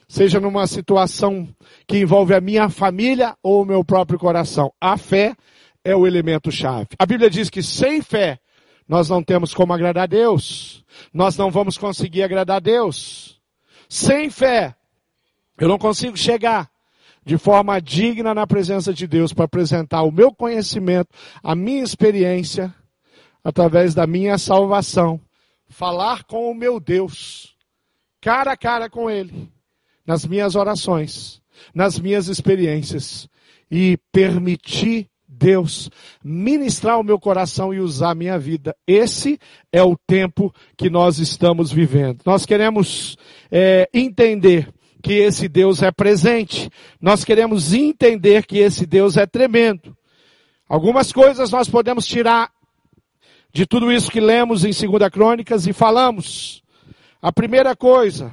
seja 0.08 0.40
numa 0.40 0.68
situação 0.68 1.48
que 1.88 1.98
envolve 1.98 2.34
a 2.34 2.42
minha 2.42 2.70
família 2.70 3.36
ou 3.44 3.64
o 3.64 3.66
meu 3.66 3.84
próprio 3.84 4.18
coração. 4.18 4.72
A 4.80 4.96
fé 4.96 5.36
é 5.84 5.96
o 5.96 6.06
elemento 6.06 6.52
chave. 6.52 6.90
A 6.98 7.06
Bíblia 7.06 7.30
diz 7.30 7.50
que 7.50 7.62
sem 7.64 8.02
fé 8.02 8.40
nós 8.88 9.10
não 9.10 9.24
temos 9.24 9.54
como 9.54 9.74
agradar 9.74 10.04
a 10.04 10.08
Deus. 10.08 10.84
Nós 11.14 11.38
não 11.38 11.52
vamos 11.52 11.78
conseguir 11.78 12.24
agradar 12.24 12.58
a 12.58 12.60
Deus. 12.60 13.40
Sem 13.88 14.30
fé, 14.30 14.76
eu 15.60 15.68
não 15.68 15.78
consigo 15.78 16.18
chegar 16.18 16.70
de 17.24 17.38
forma 17.38 17.80
digna 17.80 18.34
na 18.34 18.48
presença 18.48 18.92
de 18.92 19.06
Deus 19.06 19.34
para 19.34 19.46
apresentar 19.46 20.02
o 20.02 20.12
meu 20.12 20.34
conhecimento, 20.34 21.10
a 21.44 21.54
minha 21.56 21.84
experiência, 21.84 22.74
através 23.44 23.94
da 23.94 24.06
minha 24.06 24.38
salvação, 24.38 25.20
falar 25.68 26.24
com 26.24 26.50
o 26.50 26.56
meu 26.56 26.80
Deus, 26.80 27.56
cara 28.22 28.54
a 28.54 28.58
cara 28.58 28.90
com 28.90 29.10
Ele 29.10 29.50
nas 30.10 30.26
minhas 30.26 30.56
orações, 30.56 31.40
nas 31.72 32.00
minhas 32.00 32.28
experiências 32.28 33.30
e 33.70 33.96
permitir 34.12 35.08
Deus 35.28 35.88
ministrar 36.24 37.00
o 37.00 37.04
meu 37.04 37.20
coração 37.20 37.72
e 37.72 37.80
usar 37.80 38.10
a 38.10 38.16
minha 38.16 38.40
vida. 38.40 38.76
Esse 38.88 39.40
é 39.72 39.84
o 39.84 39.96
tempo 39.96 40.52
que 40.76 40.90
nós 40.90 41.20
estamos 41.20 41.72
vivendo. 41.72 42.24
Nós 42.26 42.44
queremos 42.44 43.18
é, 43.52 43.88
entender 43.94 44.74
que 45.00 45.14
esse 45.14 45.48
Deus 45.48 45.84
é 45.84 45.92
presente. 45.92 46.72
Nós 47.00 47.24
queremos 47.24 47.72
entender 47.72 48.48
que 48.48 48.58
esse 48.58 48.88
Deus 48.88 49.16
é 49.16 49.28
tremendo. 49.28 49.96
Algumas 50.68 51.14
coisas 51.14 51.52
nós 51.52 51.70
podemos 51.70 52.08
tirar 52.08 52.50
de 53.52 53.66
tudo 53.66 53.92
isso 53.92 54.12
que 54.12 54.20
lemos 54.20 54.64
em 54.64 54.72
2 54.72 55.10
Crônicas 55.12 55.68
e 55.68 55.74
falamos. 55.74 56.64
A 57.22 57.32
primeira 57.32 57.76
coisa, 57.76 58.32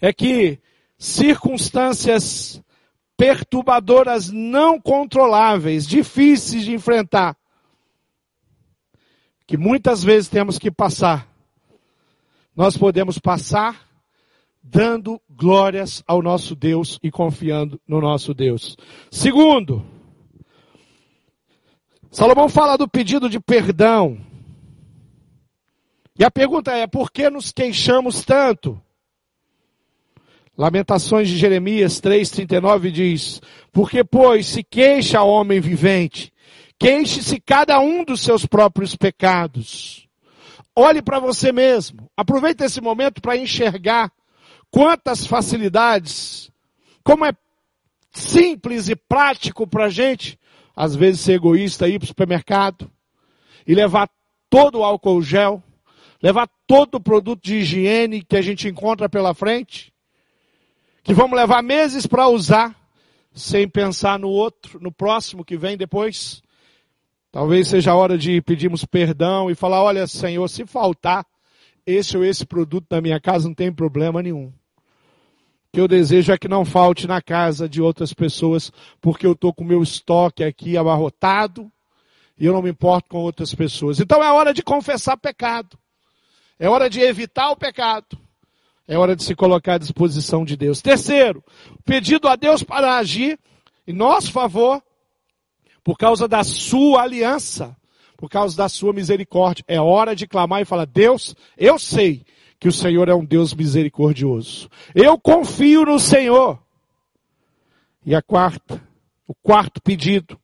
é 0.00 0.12
que 0.12 0.58
circunstâncias 0.98 2.62
perturbadoras 3.16 4.30
não 4.30 4.80
controláveis, 4.80 5.86
difíceis 5.86 6.64
de 6.64 6.72
enfrentar, 6.72 7.36
que 9.46 9.58
muitas 9.58 10.02
vezes 10.02 10.28
temos 10.28 10.58
que 10.58 10.70
passar, 10.70 11.28
nós 12.56 12.76
podemos 12.76 13.18
passar 13.18 13.88
dando 14.62 15.20
glórias 15.28 16.02
ao 16.06 16.22
nosso 16.22 16.54
Deus 16.54 16.98
e 17.02 17.10
confiando 17.10 17.80
no 17.86 18.00
nosso 18.00 18.32
Deus. 18.32 18.76
Segundo, 19.10 19.84
Salomão 22.10 22.48
fala 22.48 22.76
do 22.76 22.88
pedido 22.88 23.28
de 23.28 23.38
perdão. 23.38 24.18
E 26.18 26.24
a 26.24 26.30
pergunta 26.30 26.72
é: 26.72 26.86
por 26.86 27.10
que 27.10 27.30
nos 27.30 27.52
queixamos 27.52 28.24
tanto? 28.24 28.80
Lamentações 30.58 31.28
de 31.28 31.38
Jeremias 31.38 32.00
3,39 32.00 32.90
diz: 32.90 33.40
Porque, 33.72 34.02
pois, 34.02 34.46
se 34.46 34.64
queixa 34.64 35.22
o 35.22 35.28
homem 35.28 35.60
vivente, 35.60 36.32
queixe-se 36.78 37.40
cada 37.40 37.78
um 37.78 38.04
dos 38.04 38.20
seus 38.20 38.44
próprios 38.44 38.96
pecados. 38.96 40.08
Olhe 40.74 41.00
para 41.00 41.20
você 41.20 41.52
mesmo. 41.52 42.10
Aproveite 42.16 42.64
esse 42.64 42.80
momento 42.80 43.22
para 43.22 43.36
enxergar 43.36 44.12
quantas 44.70 45.26
facilidades, 45.26 46.50
como 47.04 47.24
é 47.24 47.32
simples 48.12 48.88
e 48.88 48.96
prático 48.96 49.66
para 49.66 49.86
a 49.86 49.90
gente, 49.90 50.39
às 50.80 50.96
vezes 50.96 51.20
ser 51.20 51.34
egoísta, 51.34 51.86
ir 51.86 51.98
para 51.98 52.04
o 52.04 52.08
supermercado 52.08 52.90
e 53.66 53.74
levar 53.74 54.08
todo 54.48 54.78
o 54.78 54.82
álcool 54.82 55.20
gel, 55.20 55.62
levar 56.22 56.48
todo 56.66 56.94
o 56.94 57.00
produto 57.00 57.42
de 57.42 57.56
higiene 57.56 58.22
que 58.22 58.34
a 58.34 58.40
gente 58.40 58.66
encontra 58.66 59.06
pela 59.06 59.34
frente 59.34 59.92
que 61.02 61.12
vamos 61.12 61.36
levar 61.36 61.62
meses 61.62 62.06
para 62.06 62.28
usar, 62.28 62.74
sem 63.32 63.68
pensar 63.68 64.18
no 64.18 64.28
outro, 64.28 64.80
no 64.80 64.90
próximo 64.90 65.44
que 65.44 65.56
vem 65.56 65.76
depois. 65.76 66.42
Talvez 67.30 67.68
seja 67.68 67.92
a 67.92 67.96
hora 67.96 68.16
de 68.16 68.40
pedirmos 68.40 68.84
perdão 68.84 69.50
e 69.50 69.54
falar: 69.54 69.82
olha, 69.82 70.06
Senhor, 70.06 70.48
se 70.48 70.64
faltar 70.64 71.26
esse 71.86 72.16
ou 72.16 72.24
esse 72.24 72.46
produto 72.46 72.86
na 72.90 73.02
minha 73.02 73.20
casa, 73.20 73.46
não 73.46 73.54
tem 73.54 73.70
problema 73.70 74.22
nenhum. 74.22 74.50
Que 75.72 75.80
eu 75.80 75.86
desejo 75.86 76.32
é 76.32 76.38
que 76.38 76.48
não 76.48 76.64
falte 76.64 77.06
na 77.06 77.22
casa 77.22 77.68
de 77.68 77.80
outras 77.80 78.12
pessoas, 78.12 78.72
porque 79.00 79.26
eu 79.26 79.32
estou 79.32 79.52
com 79.52 79.62
o 79.62 79.66
meu 79.66 79.82
estoque 79.82 80.42
aqui 80.42 80.76
abarrotado 80.76 81.70
e 82.38 82.46
eu 82.46 82.52
não 82.52 82.62
me 82.62 82.70
importo 82.70 83.08
com 83.10 83.18
outras 83.18 83.54
pessoas. 83.54 84.00
Então 84.00 84.22
é 84.22 84.32
hora 84.32 84.52
de 84.52 84.62
confessar 84.62 85.16
pecado. 85.16 85.78
É 86.58 86.68
hora 86.68 86.90
de 86.90 87.00
evitar 87.00 87.50
o 87.50 87.56
pecado. 87.56 88.18
É 88.88 88.98
hora 88.98 89.14
de 89.14 89.22
se 89.22 89.36
colocar 89.36 89.74
à 89.74 89.78
disposição 89.78 90.44
de 90.44 90.56
Deus. 90.56 90.82
Terceiro, 90.82 91.44
pedido 91.84 92.26
a 92.26 92.34
Deus 92.34 92.62
para 92.62 92.96
agir 92.96 93.38
em 93.86 93.92
nosso 93.92 94.32
favor, 94.32 94.82
por 95.84 95.96
causa 95.96 96.26
da 96.26 96.42
sua 96.42 97.02
aliança, 97.02 97.76
por 98.16 98.28
causa 98.28 98.56
da 98.56 98.68
sua 98.68 98.92
misericórdia. 98.92 99.64
É 99.68 99.80
hora 99.80 100.16
de 100.16 100.26
clamar 100.26 100.60
e 100.60 100.64
falar: 100.64 100.86
Deus, 100.86 101.36
eu 101.56 101.78
sei 101.78 102.24
que 102.60 102.68
o 102.68 102.72
Senhor 102.72 103.08
é 103.08 103.14
um 103.14 103.24
Deus 103.24 103.52
misericordioso. 103.54 104.68
Eu 104.94 105.18
confio 105.18 105.84
no 105.84 105.98
Senhor. 105.98 106.62
E 108.06 108.14
a 108.14 108.22
quarta, 108.22 108.80
o 109.26 109.34
quarto 109.34 109.82
pedido, 109.82 110.38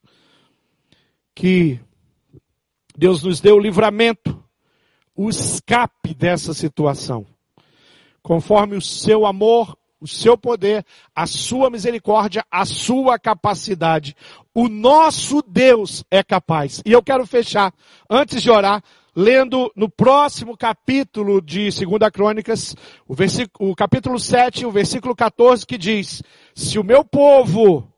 que 1.34 1.78
Deus 2.96 3.22
nos 3.22 3.40
deu 3.40 3.56
o 3.56 3.60
livramento, 3.60 4.42
o 5.14 5.28
escape 5.28 6.14
dessa 6.14 6.52
situação 6.52 7.24
conforme 8.26 8.76
o 8.76 8.80
seu 8.80 9.24
amor, 9.24 9.78
o 10.00 10.08
seu 10.08 10.36
poder, 10.36 10.84
a 11.14 11.28
sua 11.28 11.70
misericórdia, 11.70 12.44
a 12.50 12.64
sua 12.64 13.20
capacidade. 13.20 14.16
O 14.52 14.68
nosso 14.68 15.40
Deus 15.46 16.04
é 16.10 16.24
capaz. 16.24 16.82
E 16.84 16.90
eu 16.90 17.00
quero 17.04 17.24
fechar, 17.24 17.72
antes 18.10 18.42
de 18.42 18.50
orar, 18.50 18.82
lendo 19.16 19.72
no 19.74 19.88
próximo 19.88 20.54
capítulo 20.54 21.40
de 21.40 21.70
2 21.70 22.10
Crônicas, 22.12 22.76
o, 23.08 23.14
o 23.70 23.74
capítulo 23.74 24.20
7, 24.20 24.66
o 24.66 24.70
versículo 24.70 25.16
14, 25.16 25.66
que 25.66 25.78
diz: 25.78 26.22
Se 26.54 26.78
o 26.78 26.84
meu 26.84 27.02
povo, 27.02 27.90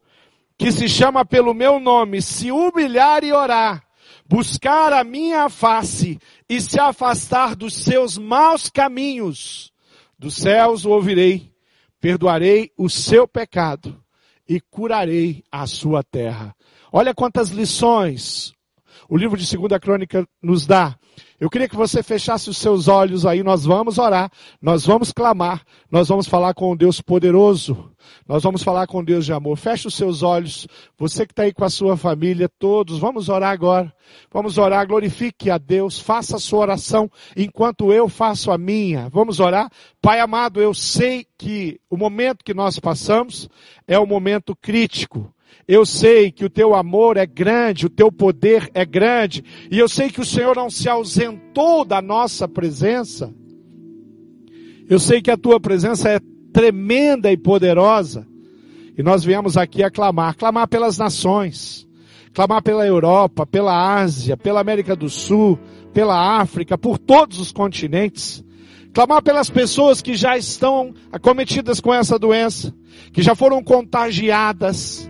que 0.56 0.70
se 0.70 0.88
chama 0.88 1.24
pelo 1.24 1.52
meu 1.52 1.80
nome, 1.80 2.22
se 2.22 2.52
humilhar 2.52 3.24
e 3.24 3.32
orar, 3.32 3.82
buscar 4.28 4.92
a 4.92 5.02
minha 5.02 5.48
face 5.48 6.20
e 6.48 6.60
se 6.60 6.78
afastar 6.78 7.56
dos 7.56 7.74
seus 7.74 8.16
maus 8.16 8.70
caminhos, 8.70 9.72
dos 10.16 10.36
céus 10.36 10.84
o 10.84 10.90
ouvirei, 10.90 11.52
perdoarei 12.00 12.70
o 12.78 12.88
seu 12.88 13.26
pecado 13.26 14.00
e 14.48 14.60
curarei 14.60 15.42
a 15.50 15.66
sua 15.66 16.04
terra. 16.04 16.54
Olha 16.92 17.12
quantas 17.12 17.50
lições 17.50 18.56
o 19.08 19.16
livro 19.16 19.36
de 19.36 19.46
Segunda 19.46 19.80
Crônica 19.80 20.26
nos 20.42 20.66
dá. 20.66 20.98
Eu 21.40 21.48
queria 21.48 21.68
que 21.68 21.76
você 21.76 22.02
fechasse 22.02 22.50
os 22.50 22.58
seus 22.58 22.88
olhos 22.88 23.24
aí, 23.24 23.44
nós 23.44 23.64
vamos 23.64 23.96
orar, 23.96 24.28
nós 24.60 24.84
vamos 24.84 25.12
clamar, 25.12 25.62
nós 25.88 26.08
vamos 26.08 26.26
falar 26.26 26.52
com 26.52 26.76
Deus 26.76 27.00
poderoso, 27.00 27.92
nós 28.26 28.42
vamos 28.42 28.64
falar 28.64 28.88
com 28.88 29.04
Deus 29.04 29.24
de 29.24 29.32
amor. 29.32 29.56
Feche 29.56 29.86
os 29.86 29.94
seus 29.94 30.24
olhos, 30.24 30.66
você 30.98 31.24
que 31.24 31.32
está 31.32 31.44
aí 31.44 31.52
com 31.52 31.64
a 31.64 31.70
sua 31.70 31.96
família, 31.96 32.48
todos, 32.58 32.98
vamos 32.98 33.28
orar 33.28 33.52
agora. 33.52 33.92
Vamos 34.32 34.58
orar, 34.58 34.84
glorifique 34.88 35.48
a 35.48 35.58
Deus, 35.58 36.00
faça 36.00 36.36
a 36.36 36.40
sua 36.40 36.58
oração 36.58 37.08
enquanto 37.36 37.92
eu 37.92 38.08
faço 38.08 38.50
a 38.50 38.58
minha. 38.58 39.08
Vamos 39.08 39.38
orar. 39.38 39.70
Pai 40.02 40.18
amado, 40.18 40.60
eu 40.60 40.74
sei 40.74 41.24
que 41.38 41.78
o 41.88 41.96
momento 41.96 42.44
que 42.44 42.54
nós 42.54 42.80
passamos 42.80 43.48
é 43.86 43.98
um 43.98 44.06
momento 44.06 44.56
crítico. 44.56 45.32
Eu 45.68 45.84
sei 45.84 46.32
que 46.32 46.46
o 46.46 46.50
teu 46.50 46.74
amor 46.74 47.18
é 47.18 47.26
grande, 47.26 47.84
o 47.84 47.90
teu 47.90 48.10
poder 48.10 48.70
é 48.72 48.86
grande, 48.86 49.44
e 49.70 49.78
eu 49.78 49.86
sei 49.86 50.08
que 50.08 50.20
o 50.20 50.24
Senhor 50.24 50.56
não 50.56 50.70
se 50.70 50.88
ausentou 50.88 51.84
da 51.84 52.00
nossa 52.00 52.48
presença. 52.48 53.34
Eu 54.88 54.98
sei 54.98 55.20
que 55.20 55.30
a 55.30 55.36
tua 55.36 55.60
presença 55.60 56.08
é 56.08 56.20
tremenda 56.54 57.30
e 57.30 57.36
poderosa. 57.36 58.26
E 58.96 59.02
nós 59.02 59.22
viemos 59.22 59.58
aqui 59.58 59.82
a 59.82 59.90
clamar, 59.90 60.34
clamar 60.38 60.66
pelas 60.66 60.96
nações, 60.96 61.86
clamar 62.32 62.62
pela 62.62 62.86
Europa, 62.86 63.46
pela 63.46 64.00
Ásia, 64.00 64.38
pela 64.38 64.60
América 64.60 64.96
do 64.96 65.10
Sul, 65.10 65.58
pela 65.92 66.40
África, 66.40 66.78
por 66.78 66.96
todos 66.96 67.38
os 67.38 67.52
continentes. 67.52 68.42
Clamar 68.94 69.22
pelas 69.22 69.50
pessoas 69.50 70.00
que 70.00 70.16
já 70.16 70.38
estão 70.38 70.94
acometidas 71.12 71.78
com 71.78 71.92
essa 71.92 72.18
doença, 72.18 72.74
que 73.12 73.20
já 73.20 73.34
foram 73.34 73.62
contagiadas, 73.62 75.08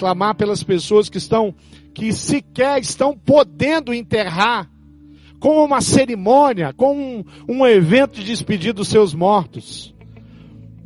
clamar 0.00 0.34
pelas 0.34 0.62
pessoas 0.62 1.10
que 1.10 1.18
estão, 1.18 1.54
que 1.92 2.10
sequer 2.10 2.80
estão 2.80 3.14
podendo 3.14 3.92
enterrar, 3.92 4.70
com 5.38 5.62
uma 5.62 5.82
cerimônia, 5.82 6.72
com 6.72 6.96
um, 6.96 7.24
um 7.46 7.66
evento 7.66 8.14
de 8.14 8.24
despedir 8.24 8.72
dos 8.72 8.88
seus 8.88 9.12
mortos. 9.12 9.94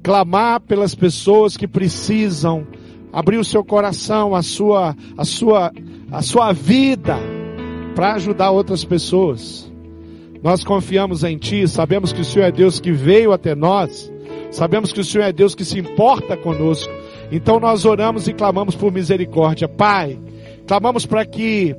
Clamar 0.02 0.60
pelas 0.62 0.96
pessoas 0.96 1.56
que 1.56 1.68
precisam 1.68 2.66
abrir 3.12 3.38
o 3.38 3.44
seu 3.44 3.64
coração, 3.64 4.34
a 4.34 4.42
sua, 4.42 4.96
a 5.16 5.24
sua, 5.24 5.72
a 6.10 6.20
sua 6.20 6.52
vida 6.52 7.16
para 7.94 8.14
ajudar 8.14 8.50
outras 8.50 8.84
pessoas. 8.84 9.72
Nós 10.42 10.64
confiamos 10.64 11.22
em 11.22 11.38
Ti, 11.38 11.68
sabemos 11.68 12.12
que 12.12 12.20
o 12.20 12.24
Senhor 12.24 12.46
é 12.46 12.52
Deus 12.52 12.80
que 12.80 12.90
veio 12.90 13.32
até 13.32 13.54
nós, 13.54 14.12
sabemos 14.50 14.92
que 14.92 15.00
o 15.00 15.04
Senhor 15.04 15.24
é 15.24 15.32
Deus 15.32 15.54
que 15.54 15.64
se 15.64 15.78
importa 15.78 16.36
conosco, 16.36 16.92
então 17.36 17.58
nós 17.58 17.84
oramos 17.84 18.28
e 18.28 18.32
clamamos 18.32 18.76
por 18.76 18.92
misericórdia. 18.92 19.66
Pai, 19.66 20.16
clamamos 20.68 21.04
para 21.04 21.26
que 21.26 21.74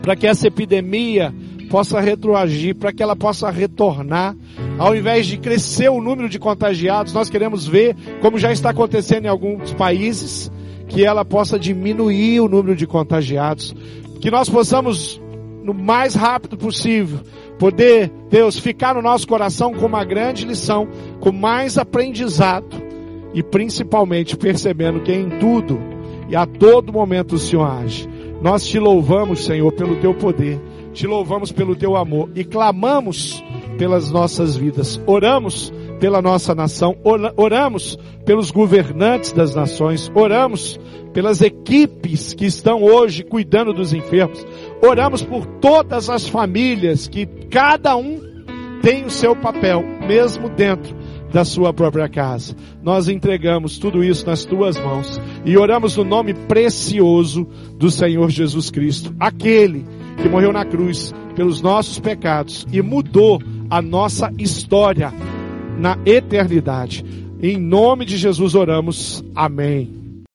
para 0.00 0.14
que 0.14 0.28
essa 0.28 0.46
epidemia 0.46 1.34
possa 1.68 2.00
retroagir, 2.00 2.76
para 2.76 2.92
que 2.92 3.02
ela 3.02 3.16
possa 3.16 3.50
retornar. 3.50 4.36
Ao 4.78 4.94
invés 4.94 5.26
de 5.26 5.38
crescer 5.38 5.88
o 5.88 6.00
número 6.00 6.28
de 6.28 6.38
contagiados, 6.38 7.12
nós 7.12 7.28
queremos 7.28 7.66
ver, 7.66 7.96
como 8.20 8.38
já 8.38 8.52
está 8.52 8.70
acontecendo 8.70 9.24
em 9.24 9.28
alguns 9.28 9.72
países, 9.72 10.48
que 10.86 11.04
ela 11.04 11.24
possa 11.24 11.58
diminuir 11.58 12.38
o 12.38 12.48
número 12.48 12.76
de 12.76 12.86
contagiados. 12.86 13.74
Que 14.20 14.30
nós 14.30 14.48
possamos, 14.48 15.20
no 15.64 15.74
mais 15.74 16.14
rápido 16.14 16.56
possível, 16.56 17.18
poder, 17.58 18.08
Deus, 18.30 18.56
ficar 18.56 18.94
no 18.94 19.02
nosso 19.02 19.26
coração 19.26 19.74
com 19.74 19.86
uma 19.86 20.04
grande 20.04 20.46
lição, 20.46 20.86
com 21.18 21.32
mais 21.32 21.76
aprendizado 21.76 22.89
e 23.34 23.42
principalmente 23.42 24.36
percebendo 24.36 25.00
que 25.00 25.12
em 25.12 25.28
tudo 25.38 25.78
e 26.28 26.36
a 26.36 26.46
todo 26.46 26.92
momento 26.92 27.34
o 27.34 27.38
Senhor 27.38 27.64
age. 27.64 28.08
Nós 28.40 28.64
te 28.66 28.78
louvamos, 28.78 29.44
Senhor, 29.44 29.70
pelo 29.72 29.96
teu 29.96 30.14
poder, 30.14 30.60
te 30.92 31.06
louvamos 31.06 31.52
pelo 31.52 31.76
teu 31.76 31.96
amor. 31.96 32.30
E 32.34 32.44
clamamos 32.44 33.42
pelas 33.76 34.10
nossas 34.10 34.56
vidas. 34.56 35.00
Oramos 35.06 35.72
pela 35.98 36.22
nossa 36.22 36.54
nação, 36.54 36.96
oramos 37.36 37.98
pelos 38.24 38.50
governantes 38.50 39.32
das 39.32 39.54
nações, 39.54 40.10
oramos 40.14 40.80
pelas 41.12 41.42
equipes 41.42 42.32
que 42.32 42.46
estão 42.46 42.82
hoje 42.82 43.22
cuidando 43.22 43.74
dos 43.74 43.92
enfermos, 43.92 44.46
oramos 44.82 45.22
por 45.22 45.44
todas 45.44 46.08
as 46.08 46.26
famílias 46.26 47.06
que 47.06 47.26
cada 47.26 47.96
um 47.96 48.18
tem 48.80 49.04
o 49.04 49.10
seu 49.10 49.36
papel, 49.36 49.84
mesmo 50.06 50.48
dentro 50.48 50.94
da 51.32 51.44
sua 51.44 51.72
própria 51.72 52.08
casa. 52.08 52.54
Nós 52.82 53.08
entregamos 53.08 53.78
tudo 53.78 54.02
isso 54.02 54.26
nas 54.26 54.44
tuas 54.44 54.78
mãos 54.78 55.20
e 55.44 55.56
oramos 55.56 55.96
no 55.96 56.04
nome 56.04 56.34
precioso 56.34 57.46
do 57.76 57.90
Senhor 57.90 58.30
Jesus 58.30 58.70
Cristo, 58.70 59.14
aquele 59.18 59.84
que 60.20 60.28
morreu 60.28 60.52
na 60.52 60.64
cruz 60.64 61.14
pelos 61.34 61.62
nossos 61.62 61.98
pecados 61.98 62.66
e 62.72 62.82
mudou 62.82 63.40
a 63.68 63.80
nossa 63.80 64.30
história 64.38 65.12
na 65.78 65.96
eternidade. 66.04 67.04
Em 67.42 67.56
nome 67.56 68.04
de 68.04 68.16
Jesus 68.16 68.54
oramos. 68.54 69.24
Amém. 69.34 69.99